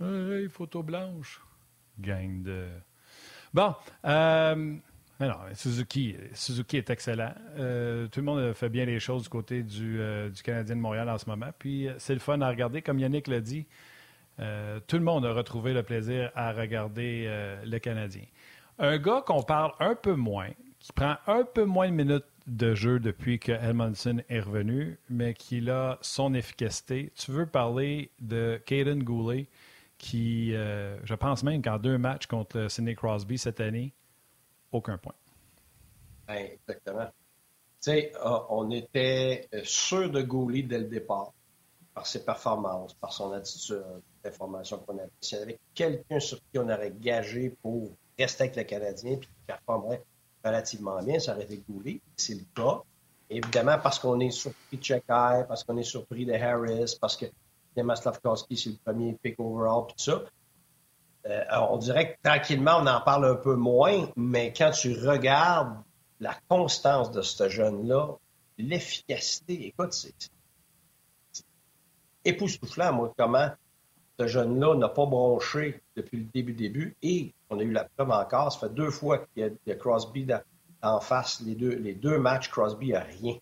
[0.00, 1.40] Hey, photo blanche.
[1.98, 2.68] Gang de.
[3.52, 4.76] Bon, euh,
[5.54, 7.34] Suzuki, Suzuki est excellent.
[7.58, 10.80] Euh, tout le monde fait bien les choses du côté du, euh, du Canadien de
[10.80, 11.50] Montréal en ce moment.
[11.58, 12.80] Puis c'est le fun à regarder.
[12.80, 13.66] Comme Yannick l'a dit,
[14.86, 17.26] tout le monde a retrouvé le plaisir à regarder
[17.64, 18.22] le Canadien.
[18.78, 22.76] Un gars qu'on parle un peu moins, qui prend un peu moins de minutes de
[22.76, 27.10] jeu depuis que Edmondson est revenu, mais qu'il a son efficacité.
[27.16, 29.48] Tu veux parler de Caden Goulet,
[29.98, 33.92] qui, euh, je pense même qu'en deux matchs contre Sidney Crosby cette année,
[34.72, 35.14] aucun point.
[36.26, 37.06] Ben, exactement.
[37.06, 41.32] Tu sais, ah, on était sûr de Goulet dès le départ,
[41.94, 43.82] par ses performances, par son attitude,
[44.24, 45.10] l'information qu'on avait.
[45.20, 49.28] S'il y avait quelqu'un sur qui on aurait gagé pour rester avec le Canadien puis
[49.28, 50.04] qui performerait
[50.44, 52.00] relativement bien, ça aurait été Goulet.
[52.16, 52.82] C'est le cas.
[53.30, 57.26] Évidemment, parce qu'on est surpris de Chekai, parce qu'on est surpris de Harris, parce que
[57.96, 60.22] Slavkowski, c'est le premier pick overall, tout ça.
[61.26, 65.76] Euh, on dirait que tranquillement, on en parle un peu moins, mais quand tu regardes
[66.20, 68.16] la constance de ce jeune-là,
[68.56, 70.14] l'efficacité, écoute, c'est
[72.24, 73.50] époustouflant, moi, comment
[74.18, 76.96] ce jeune-là n'a pas bronché depuis le début début.
[77.02, 80.26] Et on a eu la preuve encore, ça fait deux fois qu'il y, a Crosby
[80.82, 83.36] en face, les deux, les deux matchs, Crosby a rien.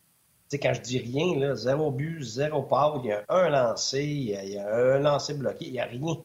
[0.52, 4.28] Quand je dis rien, là, zéro but, zéro pas, il y a un lancé, il
[4.28, 6.16] y a, un lancé bloqué, il n'y a rien.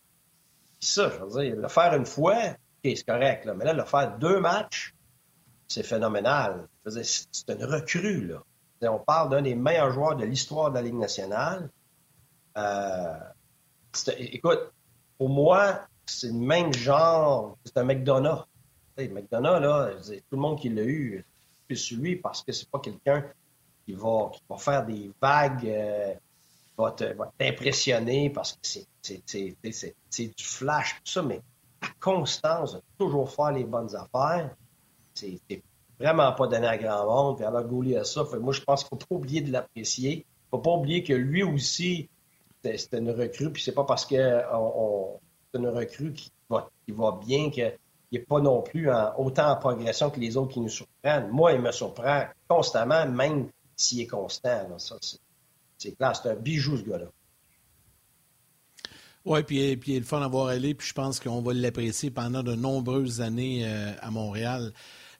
[0.79, 2.38] ça, je veux dire, le faire une fois,
[2.84, 4.93] c'est correct, là, mais là, le faire deux matchs,
[5.67, 6.67] c'est phénoménal.
[6.86, 8.43] C'est une recrue, là.
[8.89, 11.69] On parle d'un des meilleurs joueurs de l'histoire de la Ligue nationale.
[12.57, 13.19] Euh,
[14.17, 14.71] écoute,
[15.17, 17.57] pour moi, c'est le même genre.
[17.63, 18.45] C'est un McDonough.
[18.97, 21.25] McDonough, là, tout le monde qui l'a eu,
[21.69, 23.23] c'est lui parce que c'est pas quelqu'un
[23.85, 26.13] qui va, qui faire des vagues, euh,
[26.77, 26.95] va
[27.37, 31.41] t'impressionner parce que c'est du flash, tout ça, mais
[31.81, 34.55] la constance de toujours faire les bonnes affaires,
[35.13, 35.39] c'est
[35.99, 37.37] vraiment pas donné à grand monde.
[37.37, 38.23] Puis alors, Goulet a ça.
[38.39, 40.11] moi, je pense qu'il ne faut pas oublier de l'apprécier.
[40.11, 42.09] Il ne faut pas oublier que lui aussi,
[42.63, 47.19] c'était une recrue, puis c'est pas parce que c'est une recrue qui va, qui va
[47.23, 47.77] bien qu'il
[48.11, 51.29] n'est pas non plus autant en progression que les autres qui nous surprennent.
[51.29, 53.49] Moi, il me surprend constamment, même
[53.81, 54.67] s'il est constant.
[55.77, 57.07] c'est clair, c'est un bijou, ce gars-là.
[59.23, 62.09] Oui, puis, puis il est le fun d'avoir allé, puis je pense qu'on va l'apprécier
[62.09, 64.73] pendant de nombreuses années euh, à Montréal.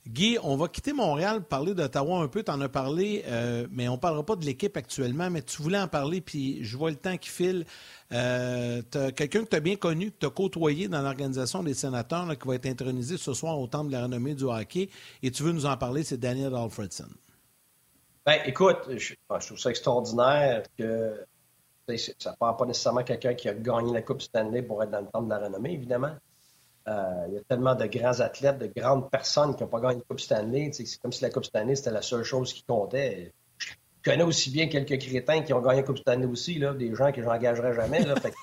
[0.08, 2.42] Guy, on va quitter Montréal, parler d'Ottawa un peu.
[2.42, 5.62] Tu en as parlé, euh, mais on ne parlera pas de l'équipe actuellement, mais tu
[5.62, 7.66] voulais en parler, puis je vois le temps qui file.
[8.12, 8.82] Euh,
[9.16, 12.48] quelqu'un que tu as bien connu, que tu as côtoyé dans l'organisation des sénateurs, qui
[12.48, 14.90] va être intronisé ce soir au Temple de la renommée du hockey,
[15.22, 17.10] et tu veux nous en parler, c'est Daniel Alfredson.
[18.26, 21.26] Ben, écoute, je, trouve ça extraordinaire que
[21.98, 25.02] ça ne prend pas nécessairement quelqu'un qui a gagné la Coupe Stanley pour être dans
[25.02, 26.16] le Temple de la renommée, évidemment.
[26.88, 29.96] Euh, il y a tellement de grands athlètes, de grandes personnes qui n'ont pas gagné
[29.96, 30.72] la Coupe Stanley.
[30.74, 33.34] C'est comme si la Coupe Stanley, c'était la seule chose qui comptait.
[33.58, 33.72] Je
[34.04, 37.12] connais aussi bien quelques crétins qui ont gagné la Coupe Stanley aussi, là, des gens
[37.12, 38.04] que j'engagerai jamais.
[38.04, 38.34] Là, fait...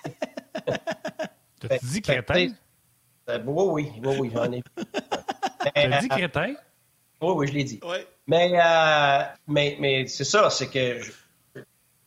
[1.61, 2.49] T'as dit crétin?
[3.29, 4.63] Euh, oui, oui, oui, j'en ai.
[5.75, 6.55] T'as dit crétin?
[7.21, 7.81] Oui, oui, je l'ai dit.
[8.29, 11.01] Mais, euh, mais, mais c'est ça, c'est que.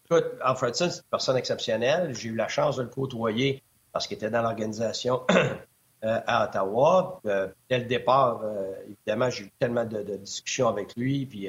[0.05, 2.15] Écoute, Alfredson, c'est une personne exceptionnelle.
[2.15, 5.21] J'ai eu la chance de le côtoyer parce qu'il était dans l'organisation
[6.03, 7.21] Euh, à Ottawa.
[7.27, 11.27] Euh, dès le départ, euh, évidemment, j'ai eu tellement de, discussions avec lui.
[11.27, 11.47] Puis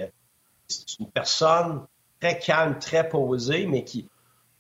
[0.69, 1.87] c'est une personne
[2.21, 4.11] très calme, très posée, mais qui,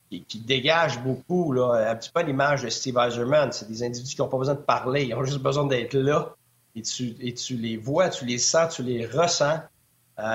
[0.09, 3.53] qui, dégage beaucoup, là, un petit peu l'image de Steve Eiserman.
[3.53, 6.37] C'est des individus qui n'ont pas besoin de parler, ils ont juste besoin d'être là.
[6.75, 9.61] Et tu, et tu les vois, tu les sens, tu les ressens.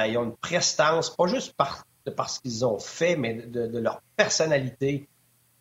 [0.08, 5.08] Ils ont une prestance, pas juste par, parce qu'ils ont fait, mais de, leur personnalité.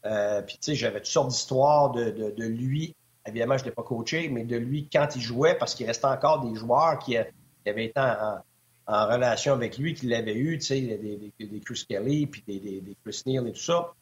[0.03, 2.95] puis, tu sais, j'avais toutes sortes d'histoires de, de, lui
[3.27, 6.49] Évidemment, je ne pas coaché, mais de lui quand il jouait, parce qu'il restait encore
[6.49, 11.61] des joueurs qui, avaient été en, relation avec lui, qui l'avaient eu, tu sais, des,
[11.65, 13.95] Chris Kelly, puis des, Chris Neal et tout ça.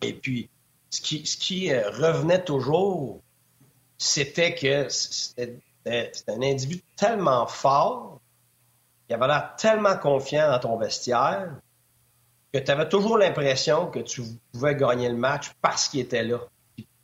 [0.00, 0.48] Et puis,
[0.90, 3.20] ce qui, ce qui euh, revenait toujours,
[3.98, 5.60] c'était que c'était
[6.28, 8.15] un individu tellement fort,
[9.08, 11.50] il avait l'air tellement confiant dans ton vestiaire,
[12.52, 16.38] que tu avais toujours l'impression que tu pouvais gagner le match parce qu'il était là.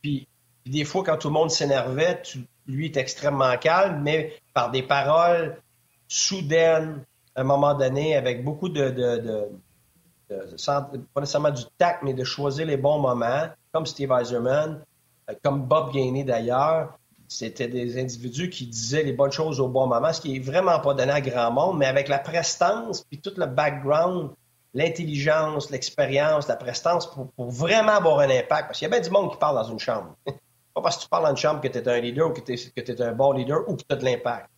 [0.01, 0.27] Puis,
[0.67, 2.23] des fois, quand tout le monde s'énervait,
[2.67, 5.61] lui est extrêmement calme, mais par des paroles
[6.09, 9.49] soudaines, à un moment donné, avec beaucoup de, de,
[10.69, 14.85] pas nécessairement du tact, mais de choisir les bons moments, comme Steve Eiserman,
[15.31, 16.99] euh, comme Bob Gainey d'ailleurs.
[17.39, 20.79] C'était des individus qui disaient les bonnes choses au bon moment, ce qui est vraiment
[20.81, 24.31] pas donné à grand monde, mais avec la prestance, puis tout le background,
[24.75, 28.69] l'intelligence, l'expérience, la prestance pour, vraiment avoir un impact.
[28.69, 30.15] Parce qu'il y a bien du monde qui parle dans une chambre.
[30.75, 32.53] Pas parce que tu parles en chambre que tu es un leader ou que tu
[32.53, 34.49] es, un bon leader ou que tu as de l'impact.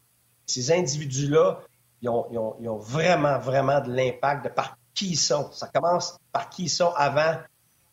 [0.47, 1.61] Ces individus-là,
[2.03, 5.51] ils ont, vraiment, vraiment de l'impact de par qui ils sont.
[5.53, 7.37] Ça commence par qui ils sont avant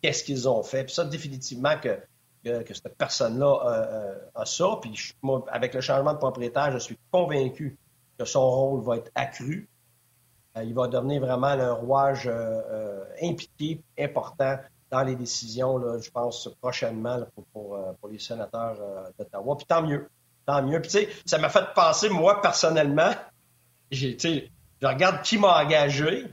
[0.01, 0.83] qu'est-ce qu'ils ont fait.
[0.83, 1.97] Puis ça, définitivement, que,
[2.43, 4.77] que, cette personne-là euh, a ça.
[4.82, 7.77] Puis moi, avec le changement de propriétaire, je suis convaincu
[8.17, 9.67] que son rôle va être accru.
[10.56, 12.30] il va devenir vraiment un rouage
[13.21, 14.58] impliqué, important
[14.89, 17.19] dans les décisions, là, je pense, prochainement
[17.54, 18.77] pour, pour, les sénateurs
[19.17, 19.56] d'Ottawa.
[19.56, 20.10] Puis tant mieux.
[20.45, 20.82] Tant mieux.
[20.82, 23.12] Puis tu sais, ça m'a fait penser, moi, personnellement,
[23.91, 24.17] j'ai,
[24.82, 26.27] je regarde qui m'a engagé,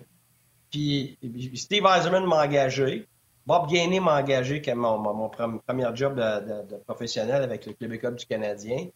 [0.71, 1.19] puis
[1.55, 3.07] Steve Eiserman m'a engagé,
[3.49, 8.89] Bob Gainey m'a engagé comme mon, premier job de, professionnel avec le Club du Canadien.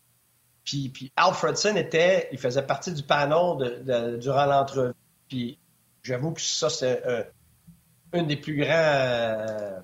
[0.62, 4.92] Puis, Alfredson était, il faisait partie du panel de, durant l'entrevue.
[5.26, 5.58] Puis
[6.02, 7.02] j'avoue que ça, c'est
[8.12, 8.68] une des plus grands.
[8.68, 9.80] Euh,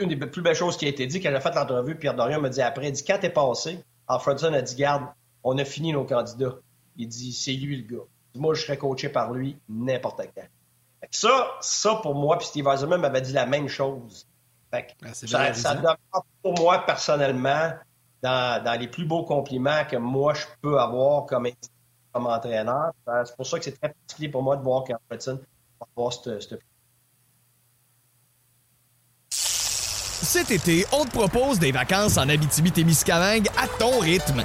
[0.00, 1.94] une des plus belles choses qui a été dit quand j'ai fait l'entrevue.
[1.94, 5.04] Pierre Dorian m'a dit après, il dit Quand t'es passé, Alfredson a dit Garde,
[5.44, 6.58] on a fini nos candidats.
[6.96, 8.04] Il dit C'est lui le gars.
[8.34, 10.48] Moi, je serais coaché par lui n'importe quand.
[11.10, 14.26] Ça, ça pour moi, puis Steve Eisenman m'avait dit la même chose.
[14.70, 15.96] Fait ah, ça, ça demeure
[16.42, 17.72] pour moi personnellement
[18.22, 21.48] dans, les plus beaux compliments que moi je peux avoir comme,
[22.12, 22.92] comme entraîneur.
[23.24, 25.16] C'est pour ça que c'est très particulier pour moi de voir qu'en va
[25.96, 26.58] avoir cette,
[29.30, 34.44] Cet été, on te propose des vacances en Abitibi-Témiscamingue à ton rythme.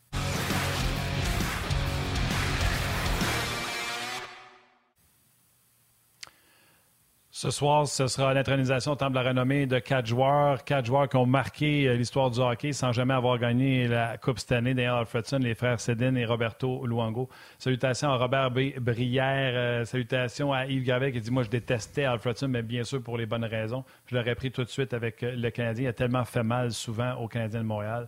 [7.41, 11.15] Ce soir, ce sera l'intronisation temple de la renommée de quatre joueurs, quatre joueurs qui
[11.15, 14.75] ont marqué euh, l'histoire du hockey sans jamais avoir gagné la Coupe cette année.
[14.75, 17.29] Daniel Alfredson, les frères Sedin et Roberto Luango.
[17.57, 18.77] Salutations à Robert B.
[18.79, 19.53] Brière.
[19.55, 23.17] Euh, salutations à Yves Gavet qui dit Moi, je détestais Alfredson, mais bien sûr pour
[23.17, 23.83] les bonnes raisons.
[24.05, 25.85] Je l'aurais pris tout de suite avec euh, le Canadien.
[25.85, 28.07] Il a tellement fait mal souvent au Canadien de Montréal.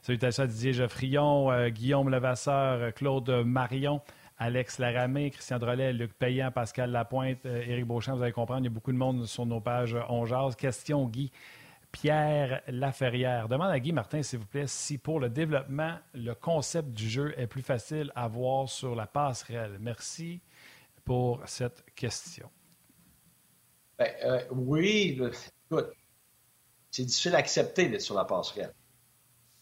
[0.00, 4.00] Salutations à Didier Geoffrion, Guillaume Levasseur, Claude Marion.
[4.40, 8.64] Alex Laramé, Christian Drolet, Luc Payan, Pascal Lapointe, euh, Éric Beauchamp, vous allez comprendre, il
[8.64, 11.30] y a beaucoup de monde sur nos pages euh, On Question, Guy.
[11.92, 13.48] Pierre Laferrière.
[13.48, 17.34] Demande à Guy Martin, s'il vous plaît, si pour le développement, le concept du jeu
[17.36, 19.76] est plus facile à voir sur la passerelle.
[19.78, 20.40] Merci
[21.04, 22.48] pour cette question.
[23.98, 25.20] Ben, euh, oui,
[25.68, 25.90] écoute,
[26.90, 28.72] c'est difficile à accepter d'être sur la passerelle.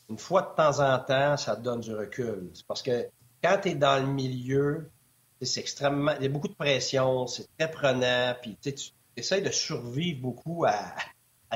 [0.08, 2.52] Une fois de temps en temps, ça donne du recul.
[2.68, 3.08] Parce que
[3.42, 4.90] quand tu es dans le milieu,
[5.42, 6.12] c'est extrêmement.
[6.16, 8.74] Il y a beaucoup de pression, c'est très prenant, puis tu
[9.16, 10.94] essaies de survivre beaucoup à,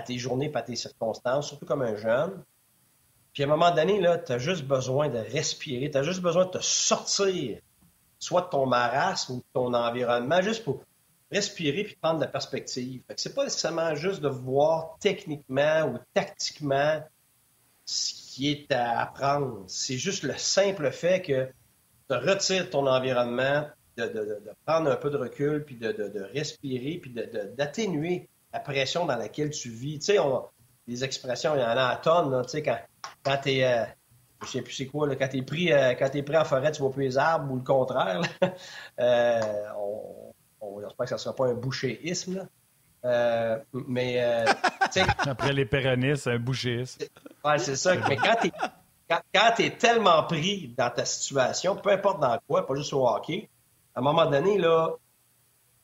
[0.03, 2.43] tes journées et à tes circonstances, surtout comme un jeune.
[3.33, 6.47] Puis à un moment donné, tu as juste besoin de respirer, tu as juste besoin
[6.47, 7.59] de te sortir,
[8.19, 10.83] soit de ton marasme ou de ton environnement, juste pour
[11.31, 13.03] respirer puis prendre de la perspective.
[13.17, 17.03] Ce n'est pas nécessairement juste de voir techniquement ou tactiquement
[17.87, 19.65] ce qui est à apprendre.
[19.67, 21.51] C'est juste le simple fait que
[22.09, 27.15] te retires ton environnement, de, prendre un peu de recul, puis de, respirer, puis
[27.57, 29.99] d'atténuer la pression dans laquelle tu vis.
[29.99, 30.19] Tu sais,
[30.87, 32.79] les expressions, il y en a à tonnes, tu sais, quand,
[33.23, 33.65] quand tu es...
[33.65, 33.85] Euh,
[34.45, 36.73] je sais plus c'est quoi, là, quand tu es, pris, euh, es pris en forêt,
[36.73, 38.21] tu vois plus les arbres ou le contraire.
[39.01, 39.41] euh,
[39.79, 42.49] on, on j'espère que ça ne sera pas un bouchéisme.
[43.05, 44.21] Euh, mais,
[45.27, 47.05] Après les péronistes, un bouchéisme.
[47.45, 47.95] Ouais, c'est ça.
[48.09, 48.53] Mais quand tu es
[49.35, 53.07] quand, tu es tellement pris dans ta situation, peu importe dans quoi, pas juste au
[53.07, 53.49] hockey,
[53.95, 54.91] à un moment donné, là,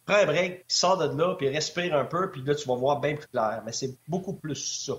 [0.06, 3.00] prends un break, sors de là, puis respire un peu, puis là, tu vas voir
[3.00, 3.62] bien plus clair.
[3.64, 4.94] Mais c'est beaucoup plus ça.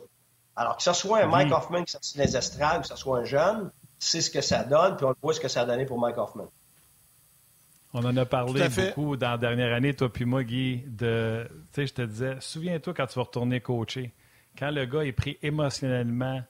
[0.55, 3.19] Alors que ce soit un Mike Hoffman, que ce soit les estrades, que ce soit
[3.19, 5.85] un jeune, c'est ce que ça donne, puis on voit ce que ça a donné
[5.85, 6.49] pour Mike Hoffman.
[7.93, 11.81] On en a parlé beaucoup dans la dernière année, toi puis moi, Guy, de, tu
[11.81, 14.13] sais, je te disais, souviens-toi quand tu vas retourner coacher,
[14.57, 16.41] quand le gars est pris émotionnellement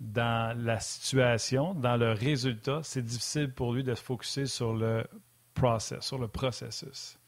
[0.00, 5.04] dans la situation, dans le résultat, c'est difficile pour lui de se focuser sur le
[5.54, 7.18] process, sur le processus.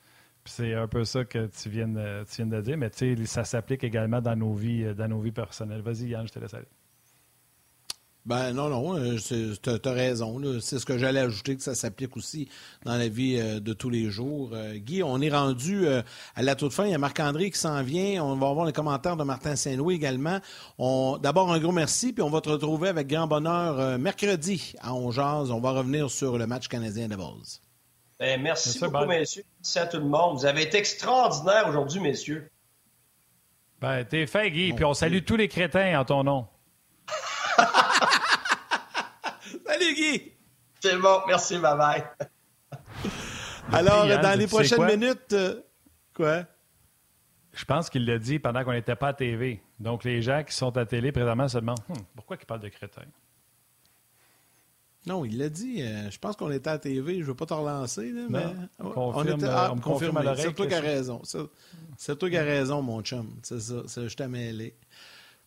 [0.44, 2.90] C'est un peu ça que tu viens de, tu viens de dire, mais
[3.26, 5.82] ça s'applique également dans nos vies, dans nos vies personnelles.
[5.82, 6.66] Vas-y, Yann, je te laisse aller.
[8.24, 10.40] Ben non, non, euh, tu as, raison.
[10.60, 12.48] C'est ce que j'allais ajouter, que ça s'applique aussi
[12.84, 14.50] dans la vie euh, de tous les jours.
[14.52, 16.84] Euh, Guy, on est rendu à la toute fin.
[16.84, 18.22] Il y a Marc-André qui s'en vient.
[18.22, 20.38] On va avoir les commentaires de Martin Saint-Louis également.
[20.78, 25.50] D'abord, un gros merci, puis on va te retrouver avec grand bonheur mercredi à Ongeaz.
[25.50, 27.60] On va revenir sur le match canadien de base.
[28.20, 29.44] Ben, merci beaucoup, messieurs.
[29.58, 30.38] Merci à tout le monde.
[30.38, 32.48] Vous avez été extraordinaires aujourd'hui, messieurs.
[33.80, 36.46] Ben, t'es fait, Guy, puis on salue tous les crétins en ton nom.
[39.82, 40.32] Salut Guy!
[40.80, 42.04] C'est bon, merci, bye bye.
[43.72, 45.32] Alors, dans les prochaines minutes.
[45.32, 45.60] Euh,
[46.14, 46.44] quoi?
[47.52, 49.60] Je pense qu'il l'a dit pendant qu'on n'était pas à TV.
[49.80, 52.68] Donc, les gens qui sont à télé présentement se demandent hum, pourquoi il parle de
[52.68, 53.02] crétin?
[55.04, 55.82] Non, il l'a dit.
[55.82, 57.14] Euh, je pense qu'on était à TV.
[57.14, 58.46] Je ne veux pas te relancer, là, mais
[58.78, 60.44] on, confirme, on, me confirme à l'oreille.
[60.46, 61.22] C'est toi qui as raison.
[61.96, 63.28] C'est toi qui as raison, mon chum.
[63.42, 63.82] C'est ça.
[63.86, 64.76] Je t'ai mêlé.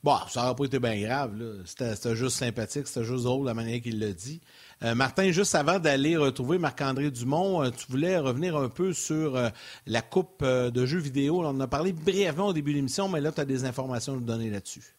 [0.06, 1.34] Bon, ça n'aurait pas été bien grave.
[1.66, 2.88] C'était juste sympathique.
[2.88, 4.39] C'était juste drôle la manière qu'il l'a dit.
[4.84, 9.38] Euh, Martin, juste avant d'aller retrouver Marc-André Dumont, euh, tu voulais revenir un peu sur
[9.86, 11.41] la coupe de jeux vidéo.
[11.41, 14.14] on en a parlé brièvement au début de l'émission, mais là, tu as des informations
[14.14, 14.95] à nous donner là-dessus.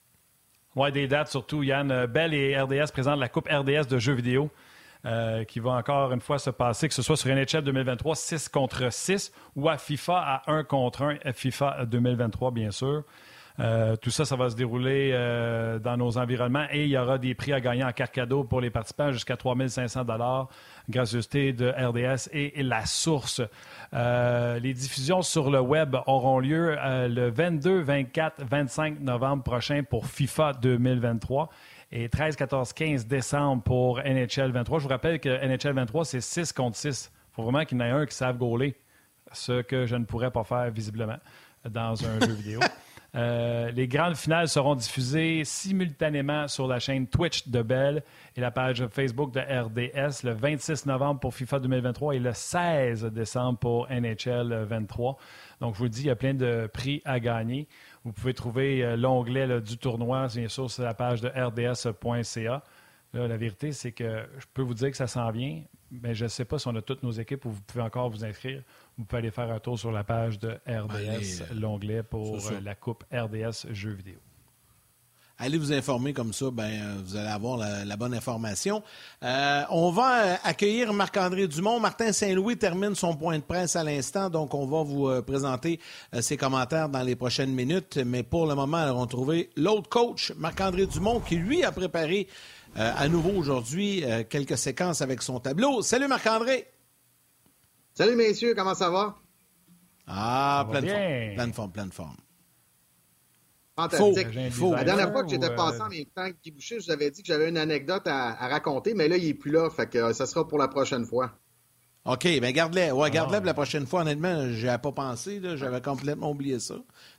[0.77, 1.91] Oui, des dates surtout, Yann.
[1.91, 4.51] Euh, Bell et RDS présentent la Coupe RDS de jeux vidéo.
[5.05, 8.49] Euh, qui va encore une fois se passer, que ce soit sur NHL 2023 6
[8.49, 13.05] contre 6 ou à FIFA à 1 contre 1, FIFA 2023 bien sûr.
[13.59, 17.19] Euh, tout ça, ça va se dérouler euh, dans nos environnements et il y aura
[17.19, 20.49] des prix à gagner en carte cadeau pour les participants jusqu'à 3500 dollars,
[20.91, 23.41] gracieuseté de RDS et, la source.
[23.95, 30.07] Euh, les diffusions sur le web auront lieu le 22, 24, 25 novembre prochain pour
[30.07, 31.49] FIFA 2023
[31.93, 34.81] et 13, 14, 15 décembre pour NHL 23.
[34.81, 37.11] Je vous rappelle que NHL 23, c'est 6 contre 6.
[37.15, 38.75] Il faut vraiment qu'il y en ait un qui savent gauler,
[39.33, 41.19] ce que je ne pourrais pas faire visiblement
[41.69, 42.61] dans un jeu vidéo.
[43.17, 48.03] Euh, les grandes finales seront diffusées simultanément sur la chaîne Twitch de Bell
[48.37, 53.05] et la page Facebook de RDS le 26 novembre pour FIFA 2023 et le 16
[53.07, 55.17] décembre pour NHL 23.
[55.63, 57.69] Donc, je vous le dis, il y a plein de prix à gagner.
[58.05, 62.63] Vous pouvez trouver euh, l'onglet du tournoi, bien sûr, sur la page de rds.ca.
[63.15, 65.63] la vérité, c'est que je peux vous dire que ça s'en vient,
[66.03, 68.11] mais je ne sais pas si on a toutes nos équipes où vous pouvez encore
[68.11, 68.63] vous inscrire
[68.99, 72.75] vous pouvez aller faire un tour sur la page de RDS, l'onglet pour euh, la
[72.75, 74.17] Coupe RDS Jeux vidéo.
[75.39, 78.83] Allez vous informer comme ça, ben, euh, vous allez avoir la, bonne information.
[79.23, 81.79] Euh, on va accueillir Marc-André Dumont.
[81.79, 85.79] Martin Saint-Louis termine son point de presse à l'instant, donc on va vous présenter
[86.21, 87.99] ses commentaires dans les prochaines minutes.
[87.99, 92.29] Mais pour le moment, allons retrouver l'autre coach, Marc-André Dumont, qui lui a préparé
[92.77, 95.83] à nouveau aujourd'hui quelques séquences avec son tableau.
[95.83, 96.69] Salut Marc-André!
[97.95, 99.17] Salut messieurs, comment ça va?
[100.07, 102.17] Ah, plein, de forme, plein de forme, plein de forme.
[103.77, 104.51] Fantastique.
[104.53, 104.75] Faux.
[104.75, 106.91] La dernière fois que j'étais euh, passé en même temps que Guy Boucher, je vous
[106.91, 109.89] avais dit que j'avais une anecdote à, raconter, mais là, il n'est plus là, fait
[109.89, 111.33] que euh, ça sera pour la prochaine fois.
[112.07, 112.95] OK, bien garde-la.
[112.95, 114.03] Ouais, garde-la pour la prochaine fois.
[114.03, 115.41] Honnêtement, je ai pas pensé.
[115.57, 116.77] J'avais complètement oublié ça.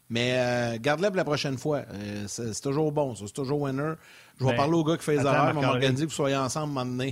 [0.09, 1.83] Mais euh, garde-la pour la prochaine fois.
[2.27, 3.93] c'est toujours bon, C'est toujours winner.
[4.39, 6.15] Je vais ben, parler au gars qui fait les horaires, on va m'organiser que vous
[6.15, 6.85] soyez ensemble un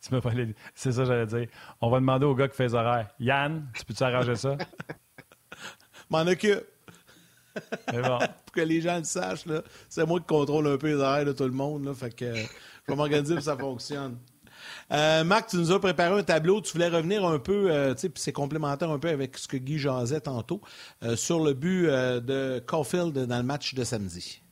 [0.00, 0.30] Tu pas
[0.74, 1.46] C'est ça, j'allais dire.
[1.80, 3.08] On va demander au gars qui fait les horaires.
[3.18, 4.56] Yann, tu peux-tu arranger ça?
[6.10, 6.64] M'en occupe.
[7.90, 8.18] Bon.
[8.44, 9.44] pour que les gens le sachent,
[9.88, 11.84] c'est moi qui contrôle un peu les horaires de tout le monde.
[11.86, 12.42] Là, fait que je
[12.88, 14.18] vais m'organiser pour que ça fonctionne.
[14.92, 16.60] Euh, Marc, tu nous as préparé un tableau.
[16.60, 19.78] Tu voulais revenir un peu, euh, puis c'est complémentaire un peu avec ce que Guy
[19.78, 20.60] jasait tantôt,
[21.02, 24.43] euh, sur le but de Caulfield dans le match de samedi.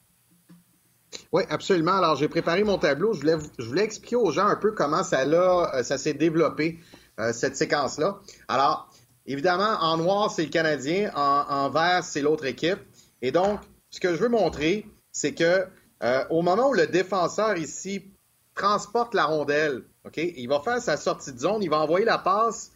[1.33, 1.97] Oui, absolument.
[1.97, 3.13] Alors, j'ai préparé mon tableau.
[3.13, 6.79] Je voulais, je voulais expliquer aux gens un peu comment ça, euh, ça s'est développé,
[7.21, 8.21] euh, cette séquence-là.
[8.49, 8.91] Alors,
[9.27, 11.11] évidemment, en noir, c'est le Canadien.
[11.15, 12.79] En, vert, c'est l'autre équipe.
[13.21, 13.61] Et donc,
[13.91, 15.67] ce que je veux montrer, c'est que
[16.03, 18.11] euh, au moment où le défenseur ici
[18.55, 22.19] transporte la rondelle, OK, il va faire sa sortie de zone, il va envoyer la
[22.19, 22.73] passe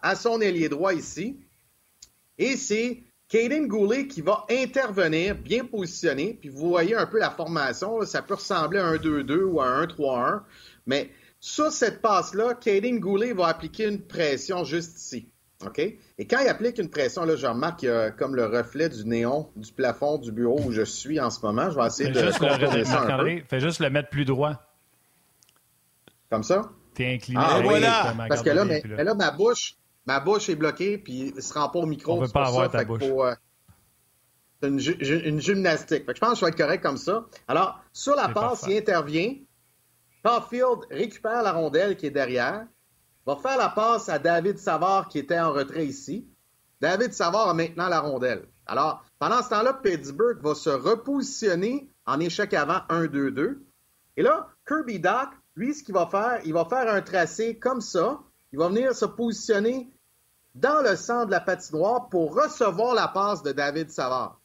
[0.00, 1.38] à son ailier droit ici.
[2.38, 3.02] Et c'est
[3.32, 8.20] Caden Goulet qui va intervenir, bien positionné, puis vous voyez un peu la formation, ça
[8.20, 10.42] peut ressembler à un 2-2 ou à un 1-3-1,
[10.84, 11.08] mais
[11.40, 15.28] sur cette passe-là, Caden Goulet va appliquer une pression juste ici.
[15.64, 15.78] OK?
[15.78, 18.90] Et quand il applique une pression, là, je remarque qu'il y a comme le reflet
[18.90, 21.70] du néon du plafond du bureau où je suis en ce moment.
[21.70, 23.40] Je vais essayer de juste le, ça un peu.
[23.48, 24.60] Fais juste le mettre plus droit.
[26.28, 26.68] Comme ça?
[26.94, 27.40] T'es incliné.
[27.42, 28.14] Ah, voilà!
[28.28, 29.76] Parce que là, mais, là, ma bouche,
[30.06, 32.14] Ma bouche est bloquée, puis il se rend pas au micro.
[32.14, 33.02] On veut pas avoir ta bouche.
[33.02, 33.34] Euh,
[34.60, 36.04] c'est une, gymnastique.
[36.06, 37.26] je pense que je vais être correct comme ça.
[37.48, 39.34] Alors, sur la passe, il intervient.
[40.24, 42.66] Caulfield récupère la rondelle qui est derrière.
[43.26, 46.28] Va faire la passe à David Savard qui était en retrait ici.
[46.80, 48.46] David Savard a maintenant la rondelle.
[48.66, 53.58] Alors, pendant ce temps-là, Pittsburgh va se repositionner en échec avant 1-2-2.
[54.16, 57.80] Et là, Kirby Doc, lui, ce qu'il va faire, il va faire un tracé comme
[57.80, 58.20] ça.
[58.52, 59.90] Il va venir se positionner
[60.54, 64.40] dans le centre de la patinoire pour recevoir la passe de David Savard.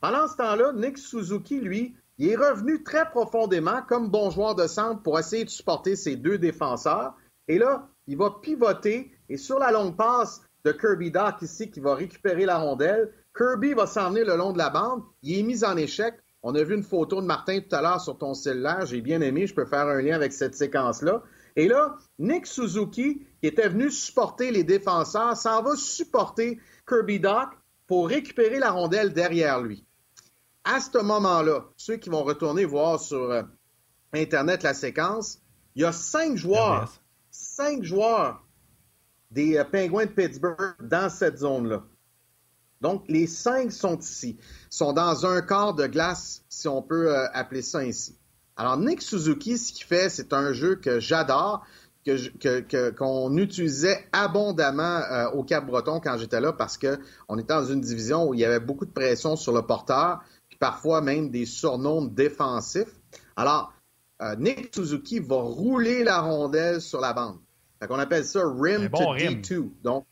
[0.00, 4.66] Pendant ce temps-là, Nick Suzuki, lui, il est revenu très profondément comme bon joueur de
[4.66, 7.14] centre pour essayer de supporter ses deux défenseurs.
[7.48, 11.80] Et là, il va pivoter et sur la longue passe de Kirby Doc ici qui
[11.80, 15.02] va récupérer la rondelle, Kirby va s'en venir le long de la bande.
[15.22, 16.14] Il est mis en échec.
[16.42, 18.84] On a vu une photo de Martin tout à l'heure sur ton cellulaire.
[18.84, 19.46] J'ai bien aimé.
[19.46, 21.22] Je peux faire un lien avec cette séquence-là.
[21.56, 27.50] Et là, Nick Suzuki, qui était venu supporter les défenseurs, s'en va supporter Kirby Doc
[27.86, 29.84] pour récupérer la rondelle derrière lui.
[30.64, 33.42] À ce moment-là, ceux qui vont retourner voir sur euh,
[34.12, 35.40] Internet la séquence,
[35.74, 36.92] il y a cinq joueurs,
[37.30, 38.46] cinq joueurs
[39.30, 41.82] des euh, Penguins de Pittsburgh dans cette zone-là.
[42.80, 44.38] Donc, les cinq sont ici,
[44.70, 48.18] sont dans un quart de glace, si on peut euh, appeler ça ainsi.
[48.56, 51.64] Alors, Nick Suzuki, ce qu'il fait, c'est un jeu que j'adore,
[52.04, 52.16] qu'on
[52.68, 58.28] que, utilisait abondamment euh, au Cap-Breton quand j'étais là, parce qu'on était dans une division
[58.28, 62.04] où il y avait beaucoup de pression sur le porteur, puis parfois même des surnoms
[62.04, 63.00] défensifs.
[63.36, 63.72] Alors,
[64.20, 67.38] euh, Nick Suzuki va rouler la rondelle sur la bande.
[67.80, 69.70] Fait qu'on appelle ça rim to D2.
[69.82, 70.06] Donc,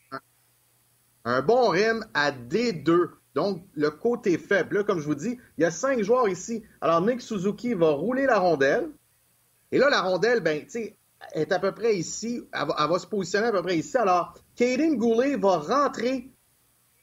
[1.24, 3.11] un bon rim à D2.
[3.35, 4.78] Donc, le côté faible.
[4.78, 6.62] Là, comme je vous dis, il y a cinq joueurs ici.
[6.81, 8.91] Alors, Nick Suzuki va rouler la rondelle.
[9.72, 10.97] Et là, la rondelle, ben, tu
[11.33, 12.43] est à peu près ici.
[12.53, 13.97] Elle va, se positionner à peu près ici.
[13.97, 16.33] Alors, Caden Goulet va rentrer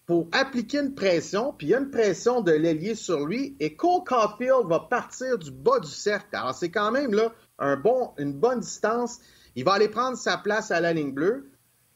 [0.05, 3.75] pour appliquer une pression, puis il y a une pression de l'ailier sur lui, et
[3.75, 6.33] Cole Caulfield va partir du bas du cercle.
[6.33, 9.19] Alors, c'est quand même là un bon, une bonne distance.
[9.55, 11.51] Il va aller prendre sa place à la ligne bleue.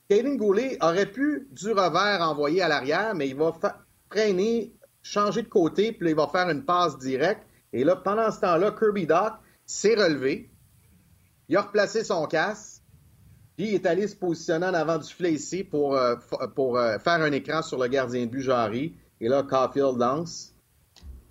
[0.10, 3.54] Kevin Goulet aurait pu du revers envoyer à l'arrière, mais il va
[4.12, 7.42] freiner, changer de côté, puis il va faire une passe directe.
[7.74, 9.34] Et là, pendant ce temps-là, Kirby Doc
[9.66, 10.50] s'est relevé.
[11.50, 12.82] Il a replacé son casque.
[13.58, 17.32] Puis il est allé se positionner en avant du filet pour, euh, euh, faire un
[17.32, 18.96] écran sur le gardien de but, Jarry.
[19.20, 20.54] Et là, Caulfield lance,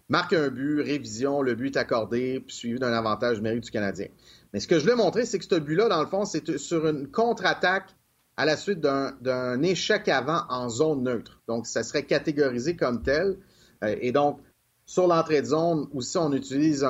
[0.09, 4.07] marque un but, révision, le but est accordé, puis suivi d'un avantage numérique du Canadien.
[4.53, 6.87] Mais ce que je voulais montrer, c'est que ce but-là, dans le fond, c'est sur
[6.87, 7.95] une contre-attaque
[8.41, 11.43] à la suite d'un échec avant en zone neutre.
[11.47, 13.37] Donc, ça serait catégorisé comme tel.
[13.85, 14.41] Euh, et donc,
[14.87, 16.83] sur l'entrée de zone, aussi, on utilise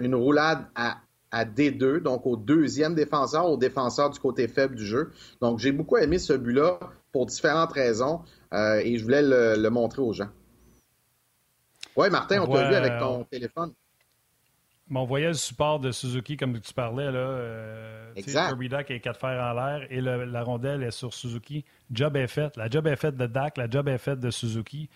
[0.00, 0.96] une roulade à,
[1.44, 5.10] D2, donc au deuxième défenseur, au défenseur du côté faible du jeu.
[5.42, 6.78] Donc, j'ai beaucoup aimé ce but-là
[7.12, 8.22] pour différentes raisons
[8.54, 10.30] euh, et je voulais le, montrer aux gens.
[11.96, 13.74] Oui, Martin, on t'a vu avec ton téléphone.
[14.92, 17.18] On voyait le support de Suzuki, comme tu parlais, là.
[17.18, 18.48] Euh, exact.
[18.48, 21.64] Kirby Duck est quatre fers en l'air et la rondelle est sur Suzuki.
[21.90, 22.54] Job est fait.
[22.56, 24.90] La job est faite de Dak, la job est faite de Suzuki.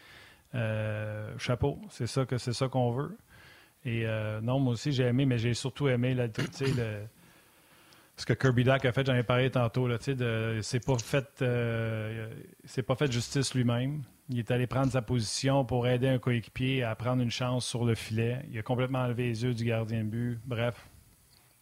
[0.55, 3.16] Euh, chapeau, c'est ça que c'est ça qu'on veut.
[3.84, 6.28] Et euh, non, moi aussi j'ai aimé, mais j'ai surtout aimé le,
[8.16, 9.07] ce que Kirby Duck a fait.
[9.07, 9.89] J'en ai parlé tantôt.
[9.89, 11.45] Là, de, c'est pas fait,
[12.64, 14.03] c'est pas fait justice lui-même.
[14.30, 17.84] Il est allé prendre sa position pour aider un coéquipier à prendre une chance sur
[17.84, 18.44] le filet.
[18.50, 20.40] Il a complètement enlevé les yeux du gardien de but.
[20.44, 20.88] Bref,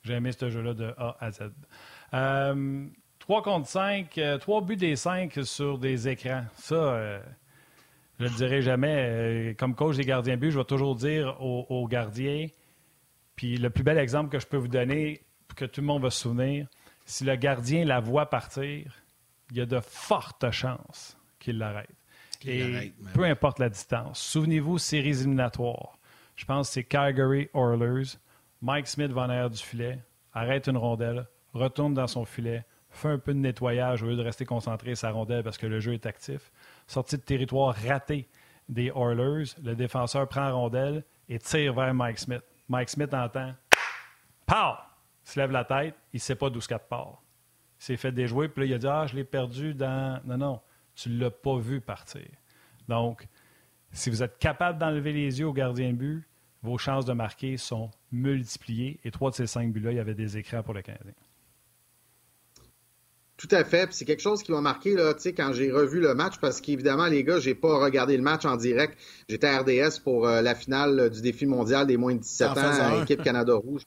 [0.02, 1.52] j'ai aimé ce jeu-là de A à Z.
[2.14, 2.86] Euh,
[3.26, 6.44] 3 contre 5, 3 euh, buts des 5 sur des écrans.
[6.54, 7.20] Ça, euh,
[8.18, 8.94] je ne le dirai jamais.
[8.96, 12.46] Euh, comme coach des gardiens de but, je vais toujours dire aux, gardiens,
[13.34, 15.22] puis le plus bel exemple que je peux vous donner,
[15.56, 16.68] que tout le monde va se souvenir,
[17.04, 18.92] si le gardien la voit partir,
[19.50, 21.90] il y a de fortes chances qu'il l'arrête.
[22.44, 24.20] Et peu importe la distance.
[24.20, 25.98] Souvenez-vous, séries éliminatoires.
[26.34, 28.18] Je pense que c'est Calgary Oilers.
[28.62, 29.98] Mike Smith va en arrière du filet,
[30.32, 34.22] arrête une rondelle, retourne dans son filet, fait un peu de nettoyage au lieu de
[34.22, 36.50] rester concentré sur sa rondelle parce que le jeu est actif.
[36.86, 38.28] Sortie de territoire raté
[38.68, 42.42] des Oilers, le défenseur prend la rondelle et tire vers Mike Smith.
[42.68, 43.54] Mike Smith entend
[44.46, 44.74] Pow!
[45.24, 47.20] Il se lève la tête, il ne sait pas d'où ce part.
[47.80, 50.20] Il s'est fait déjouer, puis là, il a dit Ah, je l'ai perdu dans.
[50.24, 50.60] Non, non
[50.96, 52.26] tu ne l'as pas vu partir.
[52.88, 53.28] Donc,
[53.92, 56.24] si vous êtes capable d'enlever les yeux au gardien de but,
[56.62, 58.98] vos chances de marquer sont multipliées.
[59.04, 61.12] Et trois de ces cinq buts-là, il y avait des écrans pour le Canadien.
[63.36, 63.92] Tout à fait.
[63.92, 67.22] C'est quelque chose qui m'a marqué là, quand j'ai revu le match, parce qu'évidemment, les
[67.22, 68.98] gars, j'ai pas regardé le match en direct.
[69.28, 72.56] J'étais à RDS pour euh, la finale du défi mondial des moins de 17 ans
[72.56, 73.82] à l'équipe Canada Rouge.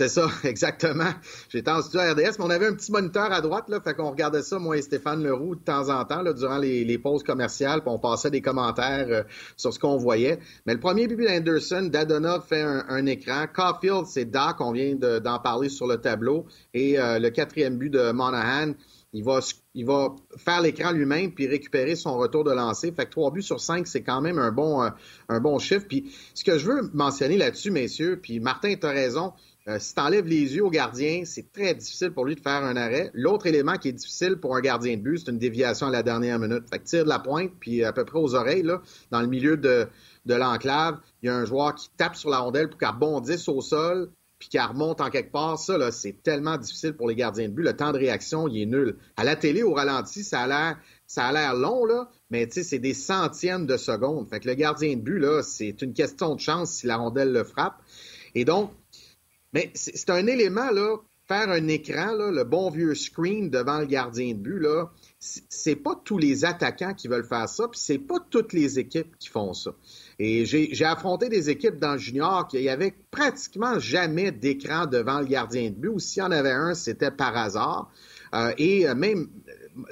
[0.00, 1.10] C'est ça, exactement.
[1.50, 3.92] J'étais en studio à RDS, mais on avait un petit moniteur à droite, là, fait
[3.92, 7.22] qu'on regardait ça, moi et Stéphane Leroux, de temps en temps, là, durant les, pauses
[7.22, 9.22] commerciales, puis on passait des commentaires euh,
[9.58, 10.38] sur ce qu'on voyait.
[10.64, 13.44] Mais le premier but d'Anderson, Dadona fait un, écran.
[13.54, 16.46] Caulfield, c'est Doc, on vient d'en parler sur le tableau.
[16.72, 18.72] Et euh, le quatrième but de Monahan,
[19.12, 19.40] il va,
[19.74, 22.92] il va faire l'écran lui-même puis récupérer son retour de lancer.
[22.92, 24.90] Fait que trois buts sur cinq, c'est quand même un bon, euh,
[25.28, 25.86] un bon chiffre.
[25.88, 29.32] Puis ce que je veux mentionner là-dessus, messieurs, puis Martin, tu as raison,
[29.70, 32.64] euh, si tu enlèves les yeux au gardien, c'est très difficile pour lui de faire
[32.64, 33.10] un arrêt.
[33.14, 36.02] L'autre élément qui est difficile pour un gardien de but, c'est une déviation à la
[36.02, 36.64] dernière minute.
[36.70, 38.64] Fait que tire de la pointe, puis à peu près aux oreilles,
[39.10, 39.86] dans le milieu de,
[40.26, 43.60] l'enclave, il y a un joueur qui tape sur la rondelle pour qu'elle rebondisse au
[43.60, 44.10] sol,
[44.40, 45.58] puis qu'elle remonte en quelque part.
[45.58, 47.62] Ça, c'est tellement difficile pour les gardiens de but.
[47.62, 48.96] Le temps de réaction, il est nul.
[49.16, 53.76] À la télé, au ralenti, ça a l'air, long, là, mais c'est des centièmes de
[53.76, 54.28] secondes.
[54.28, 57.32] Fait que le gardien de but, là, c'est une question de chance si la rondelle
[57.32, 57.82] le frappe.
[58.34, 58.72] Et donc,
[59.52, 60.96] mais c'est un élément là
[61.30, 64.90] faire un écran, le bon vieux screen devant le gardien de but, là,
[65.20, 69.16] c'est pas tous les attaquants qui veulent faire ça, puis c'est pas toutes les équipes
[69.16, 69.70] qui font ça.
[70.18, 75.26] Et j'ai affronté des équipes dans le junior qui avait pratiquement jamais d'écran devant le
[75.26, 77.92] gardien de but, ou s'il y en avait un, c'était par hasard.
[78.34, 79.28] Euh, et même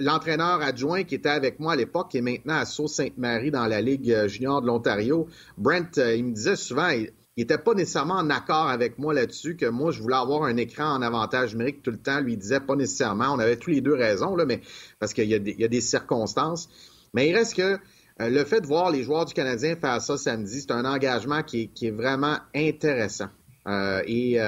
[0.01, 3.81] l'entraîneur adjoint qui était avec moi à l'époque, qui est maintenant à Sault-Sainte-Marie dans la
[3.81, 6.91] Ligue euh, junior de l'Ontario, Brent, euh, il me disait souvent,
[7.39, 10.57] il n'était pas nécessairement en accord avec moi là-dessus, que moi, je voulais avoir un
[10.57, 12.19] écran en avantage numérique tout le temps.
[12.19, 13.33] Lui, il disait pas nécessairement.
[13.33, 14.61] On avait tous les deux raison, là, mais
[14.99, 16.69] parce qu'il y, a des circonstances.
[17.15, 17.79] Mais il reste que
[18.21, 21.45] euh, le fait de voir les joueurs du Canadien faire ça samedi, c'est un engagement
[21.45, 23.29] qui est, vraiment intéressant.
[23.69, 24.39] et,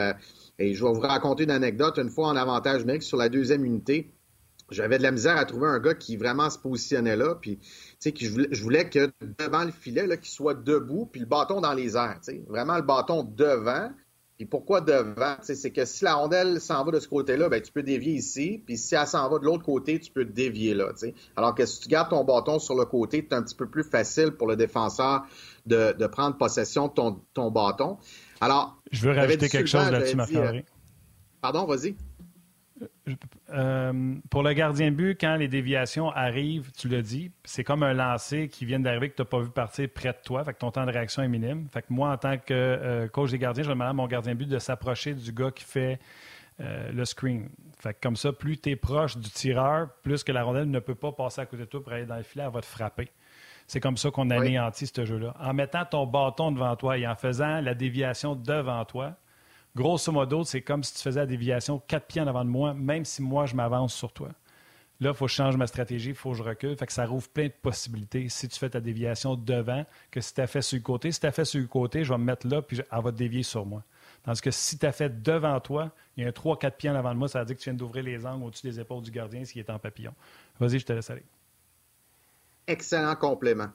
[0.59, 1.97] et je vais vous raconter une anecdote.
[1.97, 4.13] Une fois en avantage numérique sur la deuxième unité,
[4.71, 7.37] j'avais de la misère à trouver un gars qui vraiment se positionnait là.
[7.41, 7.61] Puis,
[8.05, 11.61] je voulais, je voulais que devant le filet, là, qu'il soit debout, puis le bâton
[11.61, 12.19] dans les airs.
[12.25, 13.91] Tu sais, vraiment le bâton devant.
[14.37, 15.37] Puis pourquoi devant?
[15.43, 18.63] C'est que si la rondelle s'en va de ce côté-là, ben, tu peux dévier ici.
[18.65, 20.91] Puis si elle s'en va de l'autre côté, tu peux dévier là.
[20.97, 21.15] sais.
[21.37, 23.85] Alors que si tu gardes ton bâton sur le côté, c'est un petit peu plus
[23.85, 25.27] facile pour le défenseur
[25.67, 27.99] de, de prendre possession de ton, ton bâton.
[28.41, 30.63] Alors, je veux rajouter quelque chose là-dessus, marc euh,
[31.43, 31.95] Pardon, vas-y.
[33.51, 37.93] Euh, pour le gardien but, quand les déviations arrivent, tu le dis, c'est comme un
[37.93, 40.45] lancer qui vient d'arriver que tu n'as pas vu partir près de toi.
[40.45, 41.69] Fait que ton temps de réaction est minime.
[41.73, 44.35] Fait que moi, en tant que euh, coach des gardiens, je demande à mon gardien
[44.35, 45.99] but de s'approcher du gars qui fait
[46.61, 47.49] euh, le screen.
[47.79, 50.81] Fait que comme ça, plus tu es proche du tireur, plus que la rondelle ne
[50.81, 52.67] peut pas passer à côté de toi pour aller dans le filet, elle va te
[52.67, 53.09] frapper.
[53.67, 55.35] C'est comme ça qu'on anéantit ce jeu-là.
[55.41, 59.15] En mettant ton bâton devant toi et en faisant la déviation devant toi,
[59.75, 62.75] grosso modo, c'est comme si tu faisais la déviation quatre pieds en avant de moi,
[62.75, 64.31] même si moi, je m'avance sur toi.
[65.01, 66.77] Là, il faut que je change ma stratégie, il faut que je recule.
[66.77, 70.35] Fait que ça rouvre plein de possibilités si tu fais ta déviation devant que si
[70.35, 71.11] tu as fait sur le côté.
[71.11, 73.11] Si tu as fait sur le côté, je vais me mettre là, puis elle va
[73.11, 73.83] te dévier sur moi.
[74.23, 76.95] Tandis que si tu as fait devant toi, il y a un 3-4 pieds en
[76.95, 79.03] avant de moi, ça veut dire que tu viens d'ouvrir les angles au-dessus des épaules
[79.03, 80.13] du gardien s'il est en papillon.
[80.59, 81.25] Vas-y, je te laisse aller.
[82.67, 83.69] Excellent complément.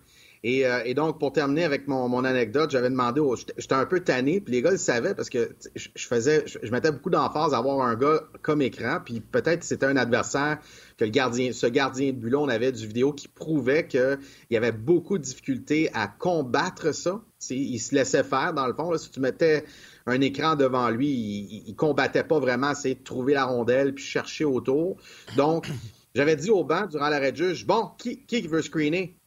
[0.46, 3.22] Euh, et, donc, pour terminer avec mon, anecdote, j'avais demandé,
[3.58, 6.92] j'étais un peu tanné, puis les gars le savaient parce que je, faisais, je, mettais
[6.92, 10.60] beaucoup d'emphase à avoir un gars comme écran, puis peut-être c'était un adversaire
[10.98, 14.20] que le gardien, ce gardien de but on avait du vidéo qui prouvait qu'il
[14.52, 17.22] y avait beaucoup de difficultés à combattre ça.
[17.50, 18.96] il se laissait faire, dans le fond.
[18.98, 19.66] si tu mettais
[20.06, 24.46] un écran devant lui, il, il combattait pas vraiment, de trouver la rondelle puis chercher
[24.46, 24.98] autour.
[25.38, 25.68] Donc,
[26.14, 29.18] j'avais dit au banc durant l'arrêt de juge, bon, qui, qui veut screener?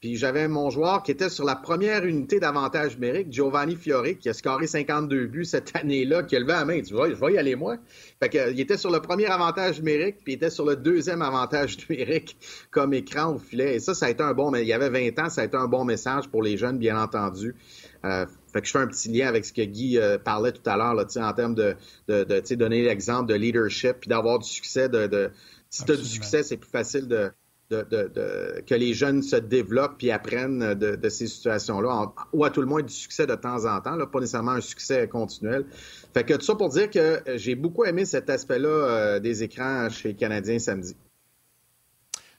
[0.00, 4.28] Puis j'avais mon joueur qui était sur la première unité d'avantage numérique, Giovanni Fiore, qui
[4.28, 6.80] a scoré 52 buts cette année-là, qui a levé la main.
[6.82, 7.78] Tu vois, je vais y aller moi.
[8.22, 11.20] Fait que, il était sur le premier avantage numérique, puis il était sur le deuxième
[11.20, 12.36] avantage numérique
[12.70, 13.74] comme écran au filet.
[13.74, 15.44] Et ça, ça a été un bon, mais il y avait 20 ans, ça a
[15.44, 17.56] été un bon message pour les jeunes, bien entendu.
[18.04, 20.62] Euh, fait que je fais un petit lien avec ce que Guy euh, parlait tout
[20.66, 21.74] à l'heure, là, en termes de,
[22.06, 24.88] de, de donner l'exemple de leadership, puis d'avoir du succès.
[24.88, 25.30] De, de
[25.70, 27.32] si tu as du succès, c'est plus facile de,
[27.70, 32.66] de, que les jeunes se développent et apprennent de, ces situations-là, ou à tout le
[32.66, 35.66] moins du succès de temps en temps, là, pas nécessairement un succès continuel.
[36.14, 39.88] Fait que tout ça pour dire que j'ai beaucoup aimé cet aspect-là euh, des écrans
[39.90, 40.96] chez Canadiens samedi.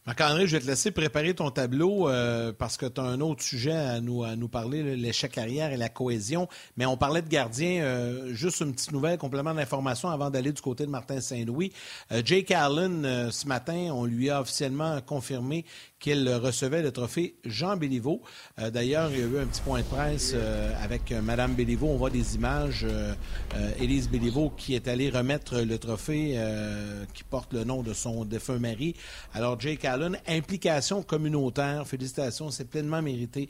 [0.08, 3.44] Marc-André, je vais te laisser préparer ton tableau euh, parce que tu as un autre
[3.44, 6.48] sujet à nous, à nous parler, l'échec carrière et la cohésion.
[6.78, 7.84] Mais on parlait de gardien.
[7.84, 11.74] Euh, juste une petite nouvelle, complément d'information avant d'aller du côté de Martin Saint-Louis.
[12.26, 15.66] Jake Allen, ce matin, on lui a officiellement confirmé
[16.00, 18.22] qu'il recevait le trophée Jean Béliveau.
[18.60, 21.54] Euh, d'ailleurs, il y a eu un petit point de presse euh, avec euh, Mme
[21.54, 21.88] Béliveau.
[21.88, 22.86] On voit des images.
[23.80, 26.40] Élise Béliveau qui est allée remettre le trophée
[27.14, 28.96] qui porte le nom de son défunt mari.
[29.34, 31.86] Alors, Jake Allen, implication communautaire.
[31.88, 33.50] Félicitations, c'est pleinement mérité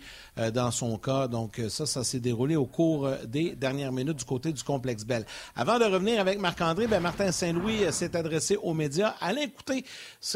[0.54, 1.28] dans son cas.
[1.28, 5.26] Donc, ça, ça s'est déroulé au cours des dernières minutes du côté du complexe Bell.
[5.56, 9.16] Avant de revenir avec Marc-André, ben, Martin Saint-Louis s'est adressé aux médias.
[9.20, 9.86] Allons écouter,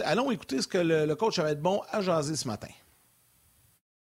[0.03, 2.69] allons écouter ce que le, le coach avait de bon jaser ce matin.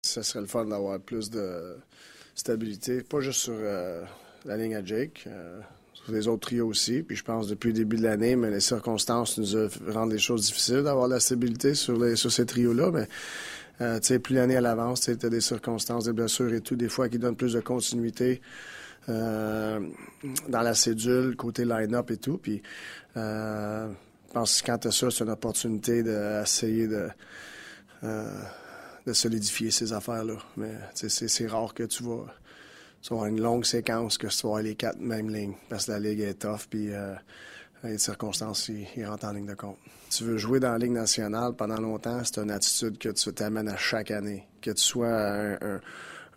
[0.03, 1.77] Ce serait le fun d'avoir plus de
[2.37, 4.05] stabilité, pas juste sur euh,
[4.45, 5.61] la ligne à Jake, euh,
[5.95, 7.03] sur les autres trios aussi.
[7.03, 10.47] Puis je pense depuis le début de l'année, mais les circonstances nous rendent les choses
[10.47, 12.91] difficiles d'avoir la stabilité sur ces trios-là.
[12.93, 13.09] Mais
[13.81, 16.77] euh, tu sais, plus l'année à l'avance, tu as des circonstances, des blessures et tout,
[16.77, 18.41] des fois qui donnent plus de continuité.
[19.09, 19.83] dans
[20.49, 22.39] la cédule, côté line-up et tout.
[22.39, 22.61] Puis,
[23.15, 23.89] je
[24.33, 27.09] pense que quand tu as ça, c'est une opportunité d'essayer de,
[28.05, 28.31] euh,
[29.07, 30.37] de solidifier ces affaires-là.
[30.57, 32.27] Mais c'est rare que tu vas,
[33.03, 35.93] tu avoir une longue séquence que tu vas avoir les quatre mêmes lignes parce que
[35.93, 37.15] la ligue est tough puis euh,
[37.85, 39.79] les circonstances, ils, rentrent en ligne de compte.
[40.11, 43.69] Tu veux jouer dans la Ligue nationale pendant longtemps, c'est une attitude que tu t'amènes
[43.69, 44.47] à chaque année.
[44.61, 45.81] Que tu sois un,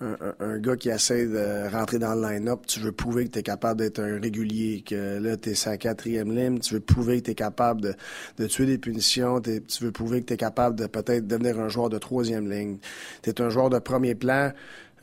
[0.01, 3.81] gars qui essaie de rentrer dans le line-up, tu veux prouver que tu es capable
[3.81, 7.31] d'être un régulier, que là, tu es sa quatrième ligne, tu veux prouver que tu
[7.31, 7.93] es capable de,
[8.37, 11.67] de, tuer des punitions, tu veux prouver que tu es capable de peut-être devenir un
[11.67, 12.77] joueur de troisième ligne.
[13.23, 14.51] Tu es un joueur de premier plan.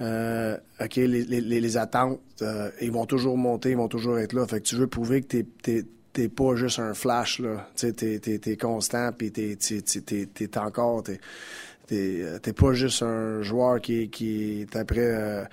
[0.00, 4.32] Euh, OK, les, les, les attentes, euh, ils vont toujours monter, ils vont toujours être
[4.32, 4.46] là.
[4.46, 5.86] Fait que tu veux prouver que tu
[6.16, 7.68] t'es pas juste un flash, là.
[7.76, 11.04] Tu t'es, es, constant, puis t'es, t'es, encore...
[11.86, 15.44] T'es n'es pas juste un joueur qui, est après euh,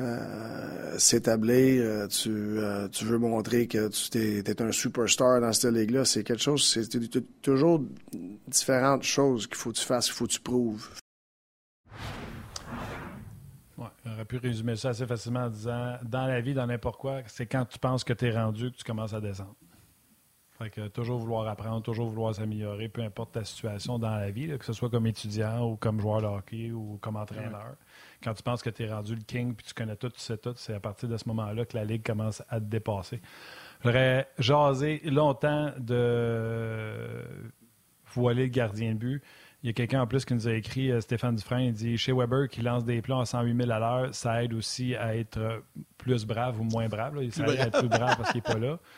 [0.00, 1.82] euh, s'établir.
[1.84, 2.58] Euh, tu,
[2.92, 6.04] tu veux montrer que tu es, un superstar dans cette ligue-là.
[6.04, 6.88] C'est quelque chose, c'est
[7.42, 7.82] toujours
[8.48, 10.88] différentes choses qu'il faut que tu fasses, qu'il faut que tu prouves.
[13.76, 16.98] Ouais, on aurait pu résumer ça assez facilement en disant dans la vie, dans n'importe
[16.98, 19.54] quoi, c'est quand tu penses que tu es rendu que tu commences à descendre.
[20.58, 24.48] Fait que toujours vouloir apprendre, toujours vouloir s'améliorer, peu importe ta situation dans la vie,
[24.56, 27.74] que ce soit comme étudiant ou comme joueur de hockey ou comme entraîneur.
[28.24, 30.38] Quand tu penses que tu es rendu le king puis tu connais tout, tu sais
[30.38, 33.20] tout, c'est à partir de ce moment-là que la ligue commence à te dépasser.
[33.84, 37.22] J'aurais jasé longtemps de
[38.14, 39.22] voiler le gardien de but.
[39.62, 41.98] Il y a quelqu'un en plus qui nous a écrit, euh, Stéphane Dufresne, il dit
[41.98, 45.16] chez Weber qui lance des plans à 108 000 à l'heure, ça aide aussi à
[45.16, 45.62] être
[45.98, 47.16] plus brave ou moins brave.
[47.16, 47.30] Là.
[47.30, 48.78] Ça aide à être plus brave parce qu'il n'est pas là.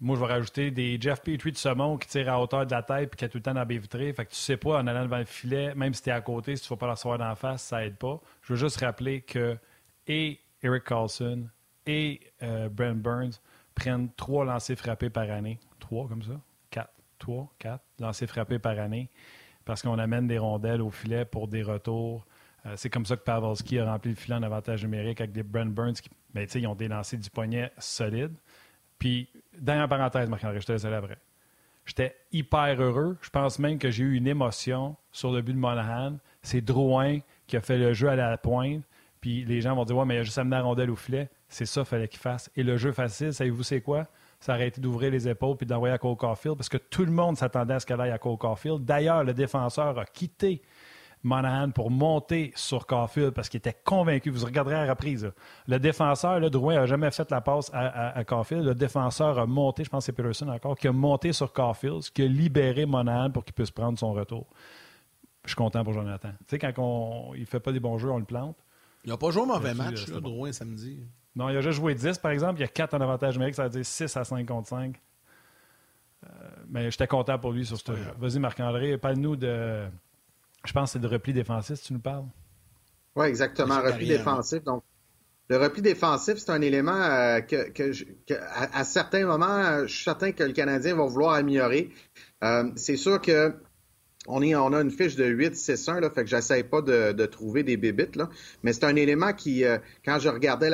[0.00, 2.82] Moi, je vais rajouter des Jeff Petrie de saumon qui tire à hauteur de la
[2.82, 4.12] tête et qui a tout le temps dans la baie vitrée.
[4.12, 6.20] Fait que tu sais pas, en allant devant le filet, même si tu es à
[6.20, 8.20] côté, si tu ne vas pas la recevoir d'en face, ça aide pas.
[8.42, 9.56] Je veux juste rappeler que
[10.06, 11.48] et Eric Carlson
[11.86, 13.40] et euh, Brent Burns
[13.74, 15.58] prennent trois lancers frappés par année.
[15.80, 16.40] Trois comme ça?
[16.70, 16.92] Quatre.
[17.18, 19.08] Trois, quatre lancers frappés par année
[19.64, 22.26] parce qu'on amène des rondelles au filet pour des retours.
[22.66, 25.42] Euh, c'est comme ça que Pavelski a rempli le filet en avantage numérique avec des
[25.42, 28.36] Brent Burns qui, ben, ils ont des lancers du poignet solides.
[28.98, 29.28] Puis,
[29.58, 31.18] dernière parenthèse, Marc-André, je te laisse aller après.
[31.86, 33.16] J'étais hyper heureux.
[33.20, 36.16] Je pense même que j'ai eu une émotion sur le but de Monahan.
[36.42, 38.82] C'est Drouin qui a fait le jeu à la pointe.
[39.20, 41.28] Puis les gens vont dire Ouais, mais il a juste amené la rondelle au filet.
[41.48, 42.50] C'est ça qu'il fallait qu'il fasse.
[42.56, 44.06] Et le jeu facile, savez-vous c'est quoi?
[44.40, 47.12] Ça aurait été d'ouvrir les épaules puis d'envoyer à Cole Caulfield parce que tout le
[47.12, 48.84] monde s'attendait à ce qu'elle aille à Cole Caulfield.
[48.84, 50.60] D'ailleurs, le défenseur a quitté
[51.24, 54.30] Monahan pour monter sur Caulfield parce qu'il était convaincu.
[54.30, 55.32] Vous regarderez à la reprise.
[55.66, 58.64] Le défenseur, le Drouin, n'a jamais fait la passe à, à, Caulfield.
[58.64, 62.02] Le défenseur a monté, je pense que c'est Peterson encore, qui a monté sur Caulfield,
[62.02, 64.46] ce qui a libéré Monahan pour qu'il puisse prendre son retour.
[65.44, 66.30] Je suis content pour Jonathan.
[66.46, 68.56] Tu sais, quand on, il ne fait pas des bons jeux, on le plante.
[69.04, 71.00] Il n'a pas joué un mauvais match, là, Drouin, samedi.
[71.36, 72.58] Non, il a juste joué 10, par exemple.
[72.58, 75.00] Il y a 4 en avantage numérique, ça veut dire 6 à 5 contre 5.
[76.24, 76.28] Euh,
[76.68, 77.92] mais j'étais content pour lui sur ce.
[78.18, 79.84] Vas-y, Marc-André, parle-nous de
[80.64, 82.26] je pense que c'est de repli défensif, si tu nous parles?
[83.16, 83.80] Oui, exactement.
[83.80, 84.62] Repli défensif.
[84.64, 84.82] Donc,
[85.48, 87.92] le repli défensif, c'est un élément euh, que,
[88.72, 91.90] à, certains moments, je suis certain que le Canadien va vouloir améliorer.
[92.42, 93.54] Euh, c'est sûr que
[94.26, 97.62] on, est, on a une fiche de 8-6-1, là, fait que j'essaie pas de, trouver
[97.62, 98.28] des bébites, là.
[98.62, 100.70] Mais c'est un élément qui, euh, quand je regardais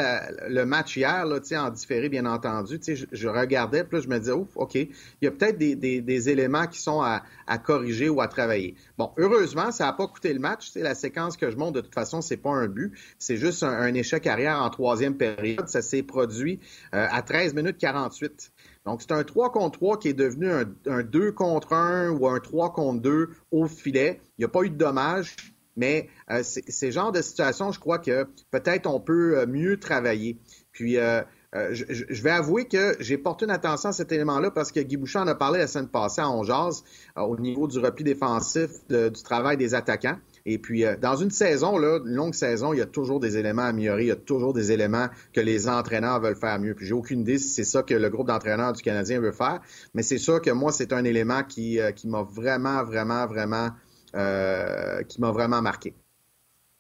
[0.48, 4.32] le match hier, là, en différé, bien entendu, je, je regardais, puis je me disais,
[4.32, 4.88] ouf, OK, il
[5.22, 8.74] y a peut-être des, éléments qui sont à, à, corriger ou à travailler.
[8.98, 10.72] Bon, heureusement, ça n'a pas coûté le match.
[10.76, 12.92] La séquence que je montre, de toute façon, c'est pas un but.
[13.18, 15.68] C'est juste un, échec arrière en troisième période.
[15.68, 16.60] Ça s'est produit
[16.94, 18.52] euh, à 13 minutes 48.
[18.90, 22.40] Donc, c'est un 3 contre 3 qui est devenu un, 2 contre 1 ou un
[22.40, 24.20] 3 contre 2 au filet.
[24.36, 25.36] Il n'y a pas eu de dommages,
[25.76, 30.38] mais euh, ces genres de situations, je crois que peut-être on peut euh, mieux travailler.
[30.72, 31.22] Puis, euh,
[31.52, 35.22] je, vais avouer que j'ai porté une attention à cet élément-là parce que Guy Bouchard
[35.22, 36.82] en a parlé la semaine passée à Ongeaz
[37.14, 40.18] au niveau du repli défensif du travail des attaquants.
[40.52, 43.36] Et puis, euh, dans une saison, là, une longue saison, il y a toujours des
[43.36, 46.74] éléments à améliorer, il y a toujours des éléments que les entraîneurs veulent faire mieux.
[46.74, 49.60] Puis, j'ai aucune idée si c'est ça que le groupe d'entraîneurs du Canadien veut faire,
[49.94, 53.70] mais c'est sûr que moi, c'est un élément qui, euh, qui m'a vraiment, vraiment, vraiment,
[54.16, 55.94] euh, qui m'a vraiment marqué.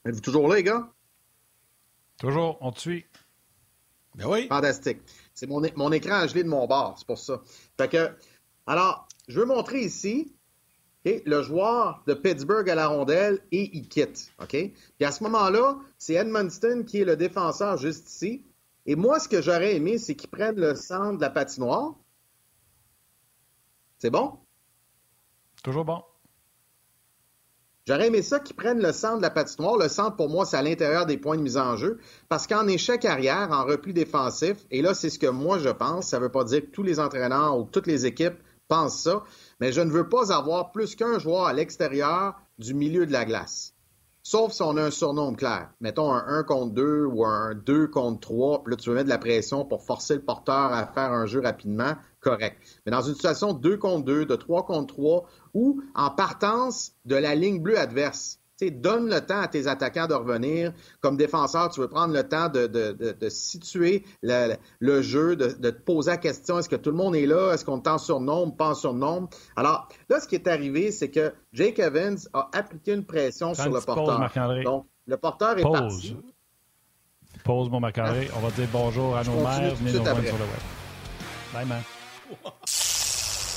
[0.04, 0.90] Êtes-vous toujours là, les gars?
[2.18, 3.06] Toujours, on te suit.
[4.16, 4.48] Ben oui.
[4.48, 4.98] Fantastique.
[5.32, 7.40] C'est mon, mon écran gelé de mon bar, c'est pour ça.
[7.78, 8.10] Fait que,
[8.66, 10.34] alors, je veux montrer ici
[11.04, 14.32] le joueur de Pittsburgh à la rondelle et il quitte.
[14.40, 14.50] OK?
[14.50, 18.44] Puis à ce moment-là, c'est Edmundston qui est le défenseur juste ici.
[18.86, 21.94] Et moi, ce que j'aurais aimé, c'est qu'il prenne le centre de la patinoire.
[23.98, 24.38] C'est bon?
[25.62, 26.02] Toujours bon.
[27.86, 29.76] J'aurais aimé ça qu'ils prennent le centre de la patinoire.
[29.76, 31.98] Le centre, pour moi, c'est à l'intérieur des points de mise en jeu.
[32.28, 36.08] Parce qu'en échec arrière, en repli défensif, et là, c'est ce que moi je pense,
[36.08, 38.38] ça ne veut pas dire que tous les entraîneurs ou toutes les équipes
[38.68, 39.24] pensent ça,
[39.60, 43.24] mais je ne veux pas avoir plus qu'un joueur à l'extérieur du milieu de la
[43.24, 43.74] glace.
[44.22, 45.70] Sauf si on a un surnom clair.
[45.80, 49.06] Mettons un 1 contre 2 ou un 2 contre 3, puis là, tu veux mettre
[49.06, 52.58] de la pression pour forcer le porteur à faire un jeu rapidement, correct.
[52.84, 57.16] Mais dans une situation 2 contre 2, de 3 contre 3, ou en partance de
[57.16, 58.39] la ligne bleue adverse.
[58.68, 60.72] Donne le temps à tes attaquants de revenir.
[61.00, 65.48] Comme défenseur, tu veux prendre le temps de, de, de, situer le, le jeu, de,
[65.48, 67.52] te poser la question est-ce que tout le monde est là?
[67.52, 69.30] Est-ce qu'on est en surnombre, pas en surnombre?
[69.56, 73.72] Alors là, ce qui est arrivé, c'est que Jake Evans a appliqué une pression sur
[73.72, 74.30] le porteur.
[74.64, 76.16] Donc, le porteur est parti.
[77.44, 78.28] Pause, mon Marc-André.
[78.36, 79.74] On va dire bonjour à nos mères.
[79.76, 80.60] Venez nous rejoindre sur le web.
[81.52, 81.82] Bye, man.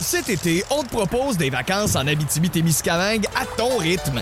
[0.04, 4.22] Cet été, on te propose des vacances en Abitibi-Témiscamingue à ton rythme.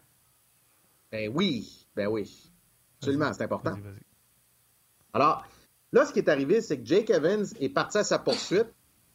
[1.11, 2.51] Ben oui, ben oui.
[2.99, 3.73] Absolument, c'est important.
[5.13, 5.43] Alors,
[5.91, 8.67] là, ce qui est arrivé, c'est que Jake Evans est parti à sa poursuite,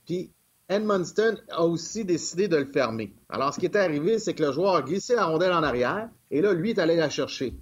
[0.04, 0.30] puis
[0.68, 3.14] Edmundston a aussi décidé de le fermer.
[3.28, 6.10] Alors, ce qui est arrivé, c'est que le joueur a glissé la rondelle en arrière,
[6.30, 7.54] et là, lui est allé la chercher.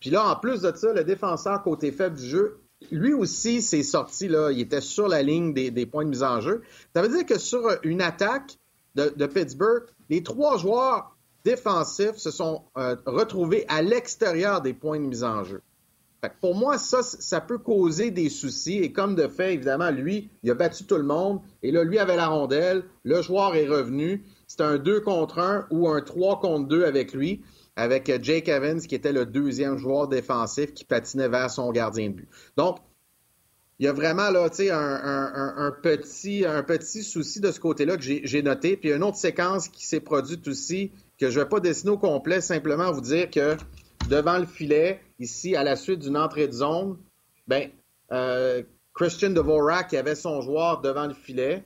[0.00, 2.60] Puis là, en plus de ça, le défenseur côté faible du jeu,
[2.90, 6.40] lui aussi s'est sorti, là, il était sur la ligne des, points de mise en
[6.40, 6.62] jeu.
[6.94, 8.58] Ça veut dire que sur une attaque
[8.94, 11.15] de Pittsburgh, les trois joueurs
[11.46, 15.62] défensifs se sont euh, retrouvés à l'extérieur des points de mise en jeu.
[16.40, 18.78] pour moi, ça, ça peut causer des soucis.
[18.78, 21.40] Et comme de fait, évidemment, lui, il a battu tout le monde.
[21.62, 22.82] Et là, lui avait la rondelle.
[23.04, 24.24] Le joueur est revenu.
[24.48, 27.42] C'était un 2 contre 1 ou un 3 contre 2 avec lui,
[27.76, 32.08] avec euh, Jake Evans, qui était le deuxième joueur défensif qui patinait vers son gardien
[32.10, 32.28] de but.
[32.56, 32.78] Donc,
[33.78, 38.02] il y a vraiment là, un, un, petit, un petit souci de ce côté-là que
[38.02, 38.76] j'ai noté.
[38.76, 41.98] Puis une autre séquence qui s'est produite aussi, que je ne vais pas dessiner au
[41.98, 43.56] complet, simplement vous dire que
[44.08, 46.98] devant le filet, ici, à la suite d'une entrée de zone,
[47.46, 47.70] ben,
[48.12, 48.62] euh,
[48.94, 51.64] Christian Dvorak avait son joueur devant le filet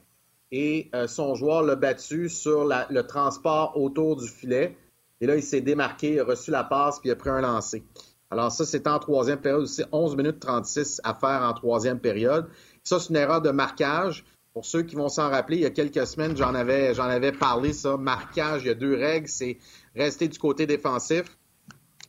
[0.53, 4.77] et euh, son joueur l'a battu sur le transport autour du filet.
[5.21, 7.41] Et là, il s'est démarqué, il a reçu la passe, puis il a pris un
[7.41, 7.85] lancer.
[8.31, 12.49] Alors ça, c'est en troisième période aussi, 11 minutes 36 à faire en troisième période.
[12.85, 14.25] Ça, c'est une erreur de marquage.
[14.61, 17.97] Pour ceux qui vont s'en rappeler, il y a quelques semaines, j'en avais, parlé, ça.
[17.97, 19.27] Marquage, il y a deux règles.
[19.27, 19.57] C'est
[19.97, 21.39] rester du côté défensif,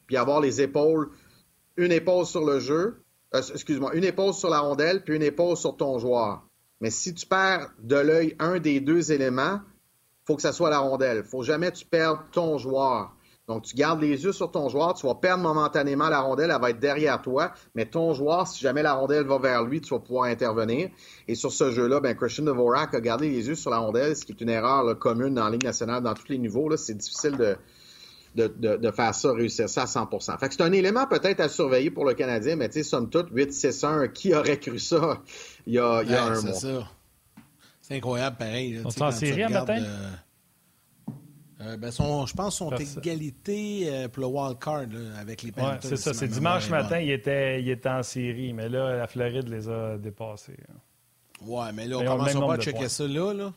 [0.06, 1.12] puis avoir les épaules,
[1.78, 5.56] une épaule sur le jeu, euh, excuse-moi, une épaule sur la rondelle, puis une épaule
[5.56, 6.46] sur ton joueur.
[6.82, 9.62] Mais si tu perds de l'œil un des deux éléments,
[10.26, 11.24] faut que ça soit la rondelle.
[11.24, 13.16] Faut jamais tu perds ton joueur.
[13.48, 16.62] Donc, tu gardes les yeux sur ton joueur, tu vas perdre momentanément la rondelle, elle
[16.62, 19.94] va être derrière toi, mais ton joueur, si jamais la rondelle va vers lui, tu
[19.94, 20.90] vas pouvoir intervenir.
[21.28, 24.26] Et sur ce jeu-là, ben, Christian Dvorak a gardé les yeux sur la rondelle, ce
[24.26, 26.76] qui est une erreur commune dans la Ligue nationale, dans tous les niveaux.
[26.78, 27.58] C'est difficile de,
[28.36, 31.92] de, faire ça, réussir ça à 100 Fait que c'est un élément peut-être à surveiller
[31.92, 35.22] pour le Canadien, mais tu sais, somme toute, 8-6-1, qui aurait cru ça
[35.66, 36.88] il y a, il y a un mois?
[37.82, 38.82] C'est incroyable, pareil.
[38.86, 39.84] On s'en série matin?
[39.84, 40.12] Euh,
[41.62, 44.86] euh, ben je pense sont égalité euh, pour le wild card
[45.20, 45.74] avec les Panthers.
[45.74, 46.14] Ouais, c'est ça.
[46.14, 49.98] C'est dimanche matin, il était, il était en série, mais là, la Floride les a
[49.98, 50.58] dépassés.
[50.70, 50.78] Hein.
[51.46, 53.54] Ouais, mais là, on commence pas à checker ça là, là,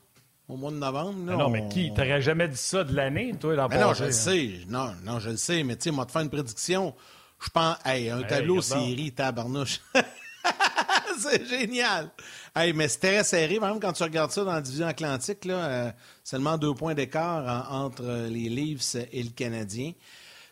[0.48, 1.26] au mois de novembre.
[1.26, 1.92] Là, non, mais qui?
[1.94, 4.12] T'aurais jamais dit ça de l'année, toi, l'an Non, je le hein?
[4.12, 4.50] sais.
[4.68, 5.62] Non, non, je le sais.
[5.62, 6.94] Mais tu sais, moi, te faire une prédiction,
[7.40, 9.80] je pense, hey, un tableau série, tabarnouche.
[11.18, 12.10] c'est génial.
[12.54, 15.54] Hey, mais c'est très serré, même quand tu regardes ça dans la division atlantique, là,
[15.54, 15.92] euh,
[16.22, 19.92] seulement deux points d'écart entre les Leafs et le Canadien.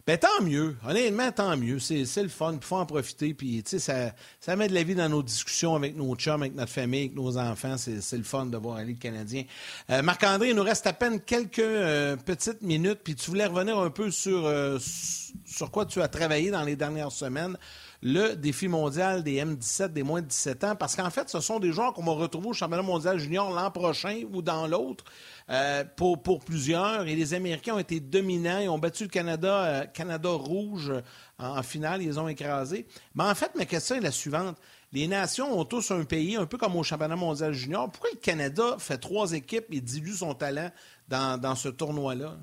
[0.05, 0.77] Ben, tant mieux.
[0.85, 1.79] Honnêtement, tant mieux.
[1.79, 2.55] C'est, le fun.
[2.55, 3.35] Il faut en profiter.
[3.35, 6.73] Puis, ça, ça met de la vie dans nos discussions avec nos chums, avec notre
[6.73, 7.77] famille, avec nos enfants.
[7.79, 9.45] C'est, le fun de voir aller le Canadien.
[9.91, 13.01] Euh, Marc-André, il nous reste à peine quelques euh, petites minutes.
[13.05, 14.45] Puis, tu voulais revenir un peu sur,
[15.53, 17.57] sur quoi tu as travaillé dans les dernières semaines
[18.03, 21.61] le défi mondial des M17, des moins de 17 ans, parce qu'en fait, ce sont
[21.61, 25.05] des joueurs qu'on va retrouver au championnat mondial junior l'an prochain ou dans l'autre.
[25.51, 27.07] Euh, pour, plusieurs.
[27.07, 28.59] Et les Américains ont été dominants.
[28.59, 30.93] Ils ont battu le Canada, euh, Canada rouge
[31.39, 32.03] en, finale.
[32.03, 32.87] Ils les ont écrasés.
[33.15, 34.57] Mais en fait, ma question est la suivante.
[34.93, 37.91] Les nations ont tous un pays, un peu comme au championnat mondial junior.
[37.91, 40.71] Pourquoi le Canada fait trois équipes et dilue son talent
[41.09, 42.37] dans, dans ce tournoi-là?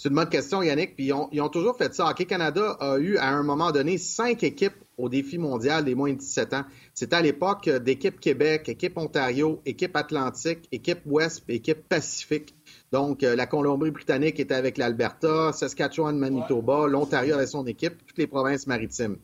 [0.00, 0.94] C'est une bonne question, Yannick.
[0.94, 2.08] Puis ils ont, toujours fait ça.
[2.08, 6.12] Hockey Canada a eu à un moment donné cinq équipes au défi mondial des moins
[6.12, 6.64] de 17 ans.
[6.94, 12.54] C'était à l'époque d'équipe Québec, équipe Ontario, équipe Atlantique, équipe Ouest, équipe Pacifique.
[12.92, 18.28] Donc, euh, la Colombie-Britannique était avec l'Alberta, Saskatchewan, Manitoba, l'Ontario avait son équipe, toutes les
[18.28, 19.16] provinces maritimes.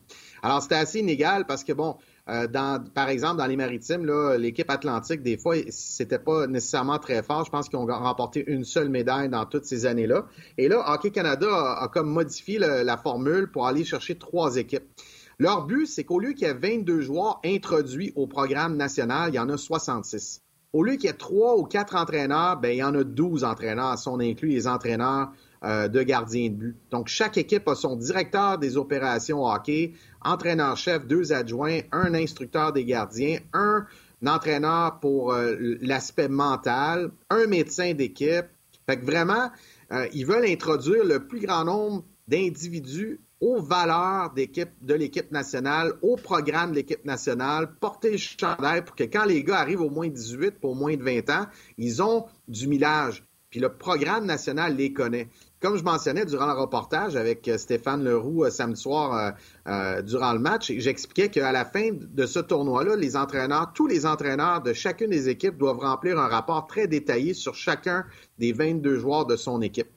[0.43, 1.95] Alors, c'était assez inégal parce que, bon,
[2.27, 4.05] Euh, dans, par exemple, dans les maritimes,
[4.37, 7.45] l'équipe atlantique, des fois, c'était pas nécessairement très fort.
[7.45, 10.25] Je pense qu'ils ont remporté une seule médaille dans toutes ces années-là.
[10.57, 14.85] Et là, Hockey Canada a, comme modifié la formule pour aller chercher trois équipes.
[15.37, 19.35] Leur but, c'est qu'au lieu qu'il y ait 22 joueurs introduits au programme national, il
[19.35, 20.41] y en a 66.
[20.71, 23.43] Au lieu qu'il y ait trois ou quatre entraîneurs, ben, il y en a 12
[23.43, 25.31] entraîneurs, si on inclut les entraîneurs
[25.65, 26.75] euh, de gardiens de but.
[26.91, 32.85] Donc, chaque équipe a son directeur des opérations hockey, entraîneur-chef, deux adjoints, un instructeur des
[32.85, 33.87] gardiens, un
[34.25, 38.45] entraîneur pour euh, l'aspect mental, un médecin d'équipe.
[38.87, 39.49] Fait que vraiment,
[39.91, 46.15] euh, ils veulent introduire le plus grand nombre d'individus aux valeurs de l'équipe nationale, au
[46.15, 50.07] programme de l'équipe nationale, porter le chandail pour que quand les gars arrivent au moins
[50.07, 51.47] 18, pour moins de 20 ans,
[51.77, 53.23] ils ont du millage.
[53.49, 55.29] Puis le programme national les connaît.
[55.65, 59.33] Comme je mentionnais durant le reportage avec euh, Stéphane Leroux euh, samedi soir
[59.67, 64.05] euh, durant le match, j'expliquais qu'à la fin de ce tournoi-là, les entraîneurs, tous les
[64.05, 68.05] entraîneurs de chacune des équipes doivent remplir un rapport très détaillé sur chacun
[68.37, 69.87] des 22 joueurs de son équipe.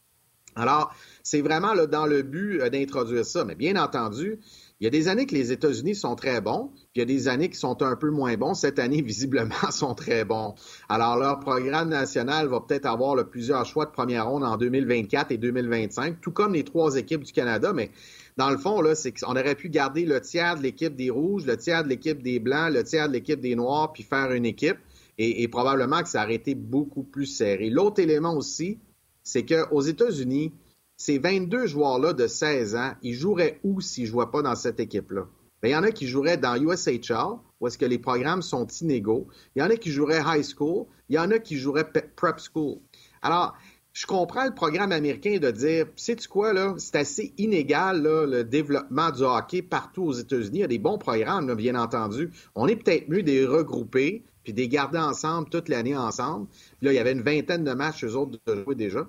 [0.57, 0.95] Alors,
[1.29, 3.45] c'est vraiment dans le but euh, d'introduire ça.
[3.45, 4.39] Mais bien entendu,
[4.81, 7.05] il y a des années que les États-Unis sont très bons, puis il y a
[7.05, 8.55] des années qui sont un peu moins bons.
[8.55, 10.55] Cette année, visiblement, sont très bons.
[10.89, 15.37] Alors, leur programme national va peut-être avoir plusieurs choix de première ronde en 2024 et
[15.37, 17.75] 2025, tout comme les trois équipes du Canada.
[17.75, 17.91] Mais
[18.39, 21.45] dans le fond, là, c'est qu'on aurait pu garder le tiers de l'équipe des Rouges,
[21.45, 24.47] le tiers de l'équipe des Blancs, le tiers de l'équipe des Noirs, puis faire une
[24.47, 24.79] équipe.
[25.19, 27.69] Et, et probablement que ça aurait été beaucoup plus serré.
[27.69, 28.79] L'autre élément aussi,
[29.25, 30.53] c'est qu'aux États-Unis,
[30.99, 34.81] ces 22 joueurs-là de 16 ans, ils joueraient où s'ils ne jouaient pas dans cette
[34.81, 35.27] équipe-là?
[35.63, 38.67] Ben, il y en a qui joueraient dans USHL, où est-ce que les programmes sont
[38.81, 39.29] inégaux.
[39.55, 40.87] Il y en a qui joueraient high school.
[41.09, 42.79] Il y en a qui joueraient prep school.
[43.23, 43.57] Alors,
[43.93, 49.11] je comprends le programme américain de dire, sais-tu quoi, là, c'est assez inégal, le développement
[49.11, 50.59] du hockey partout aux États-Unis.
[50.59, 52.31] Il y a des bons programmes, bien entendu.
[52.55, 56.47] On est peut-être mieux des regrouper, puis des garder ensemble toute l'année ensemble.
[56.83, 59.07] Là, il y avait une vingtaine de matchs, eux autres, de jouer déjà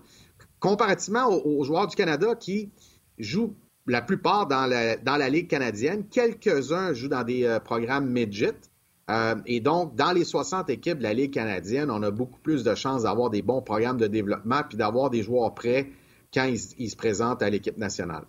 [0.59, 2.71] comparativement aux, joueurs du Canada qui
[3.17, 3.55] jouent
[3.87, 8.55] la plupart dans la, dans la Ligue canadienne, quelques-uns jouent dans des euh, programmes midget.
[9.09, 12.63] Euh, et donc, dans les 60 équipes de la Ligue canadienne, on a beaucoup plus
[12.63, 15.89] de chances d'avoir des bons programmes de développement puis d'avoir des joueurs prêts
[16.31, 18.25] quand ils se présentent à l'équipe nationale.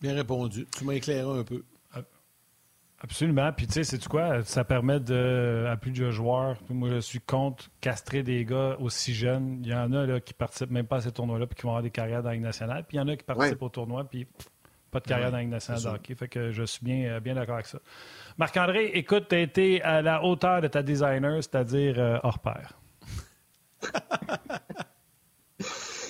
[0.00, 0.66] Bien répondu.
[0.76, 1.62] Tu m'as éclairé un peu.
[3.02, 3.52] Absolument.
[3.52, 4.44] Puis tu sais, c'est quoi?
[4.44, 6.56] Ça permet de, à plus de joueurs.
[6.70, 9.60] Moi, je suis contre castrer des gars aussi jeunes.
[9.64, 11.70] Il y en a là, qui participent même pas à ces tournois-là puis qui vont
[11.70, 12.84] avoir des carrières dans la Ligue nationale.
[12.86, 14.28] Puis il y en a qui participent au tournoi puis
[14.92, 16.14] pas de carrière dans la Ligue nationale de hockey.
[16.14, 17.80] Fait que je suis bien, bien d'accord avec ça.
[18.38, 22.78] Marc-André, écoute, tu as été à la hauteur de ta designer, c'est-à-dire euh, hors pair.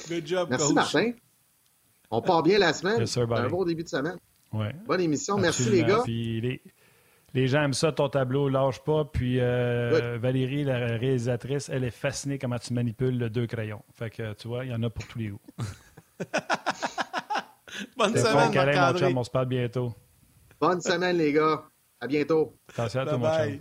[0.08, 1.12] Good job, Merci, Martin.
[2.10, 3.02] On part bien la semaine.
[3.16, 4.18] un bon début de semaine.
[4.52, 4.74] Ouais.
[4.86, 5.38] Bonne émission.
[5.38, 6.02] Merci, les gars.
[6.06, 6.60] Les
[7.46, 9.04] gens aiment ça, ton tableau, lâche pas.
[9.04, 13.82] Puis euh, Valérie, la réalisatrice, elle est fascinée comment tu manipules le deux crayons.
[13.94, 15.40] Fait que tu vois, il y en a pour tous les goûts.
[17.96, 19.94] Bonne semaine, marc mon on se parle bientôt.
[20.60, 21.62] Bonne semaine, les gars.
[22.00, 22.54] À bientôt.
[22.68, 23.58] Attention à toi, mon chum.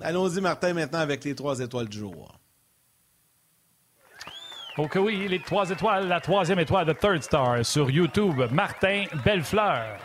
[0.02, 2.38] Allons-y, Martin, maintenant avec les trois étoiles du jour.
[4.76, 9.98] Ok, oui, les trois étoiles, la troisième étoile de Third Star sur YouTube, Martin Bellefleur.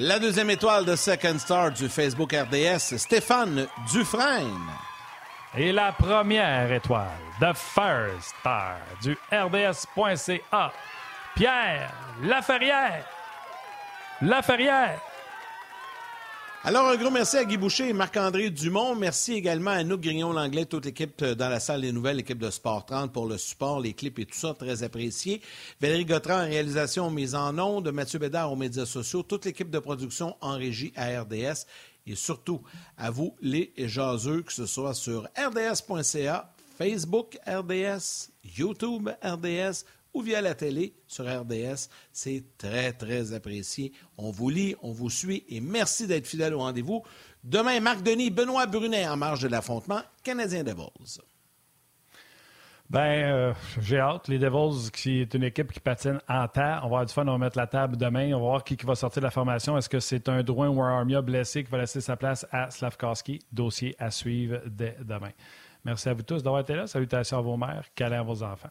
[0.00, 4.70] La deuxième étoile de Second Star du Facebook RDS, Stéphane Dufresne.
[5.56, 7.08] Et la première étoile
[7.40, 10.72] de First Star du RDS.ca,
[11.34, 11.92] Pierre
[12.22, 13.04] Laferrière.
[14.22, 15.00] Laferrière.
[16.64, 18.96] Alors, un gros merci à Guy Boucher et Marc-André Dumont.
[18.96, 22.84] Merci également à nous, Grignon-Langlais, toute l'équipe dans la salle des nouvelles, l'équipe de Sport
[22.84, 25.40] 30 pour le support, les clips et tout ça, très apprécié.
[25.80, 29.78] Valérie Gautran en réalisation mise en ondes, Mathieu Bédard aux médias sociaux, toute l'équipe de
[29.78, 31.64] production en régie à RDS
[32.08, 32.60] et surtout
[32.96, 39.84] à vous, les jaseux, que ce soit sur rds.ca, Facebook RDS, YouTube RDS,
[40.14, 41.88] ou via la télé sur RDS.
[42.12, 43.92] C'est très, très apprécié.
[44.16, 47.02] On vous lit, on vous suit et merci d'être fidèle au rendez-vous.
[47.44, 51.20] Demain, Marc Denis, Benoît Brunet en marge de l'affrontement Canadien Devils.
[52.90, 54.28] Ben, euh, j'ai hâte.
[54.28, 56.80] Les Devils, qui est une équipe qui patine en terre.
[56.84, 58.28] On va avoir du fun, on va mettre la table demain.
[58.32, 59.76] On va voir qui, va sortir de la formation.
[59.76, 62.70] Est-ce que c'est un Drouin ou un Armia blessé qui va laisser sa place à
[62.70, 63.40] Slavkowski?
[63.52, 65.32] Dossier à suivre dès demain.
[65.84, 66.86] Merci à vous tous d'avoir été là.
[66.86, 68.70] Salutations à vos mères, câlins à vos enfants.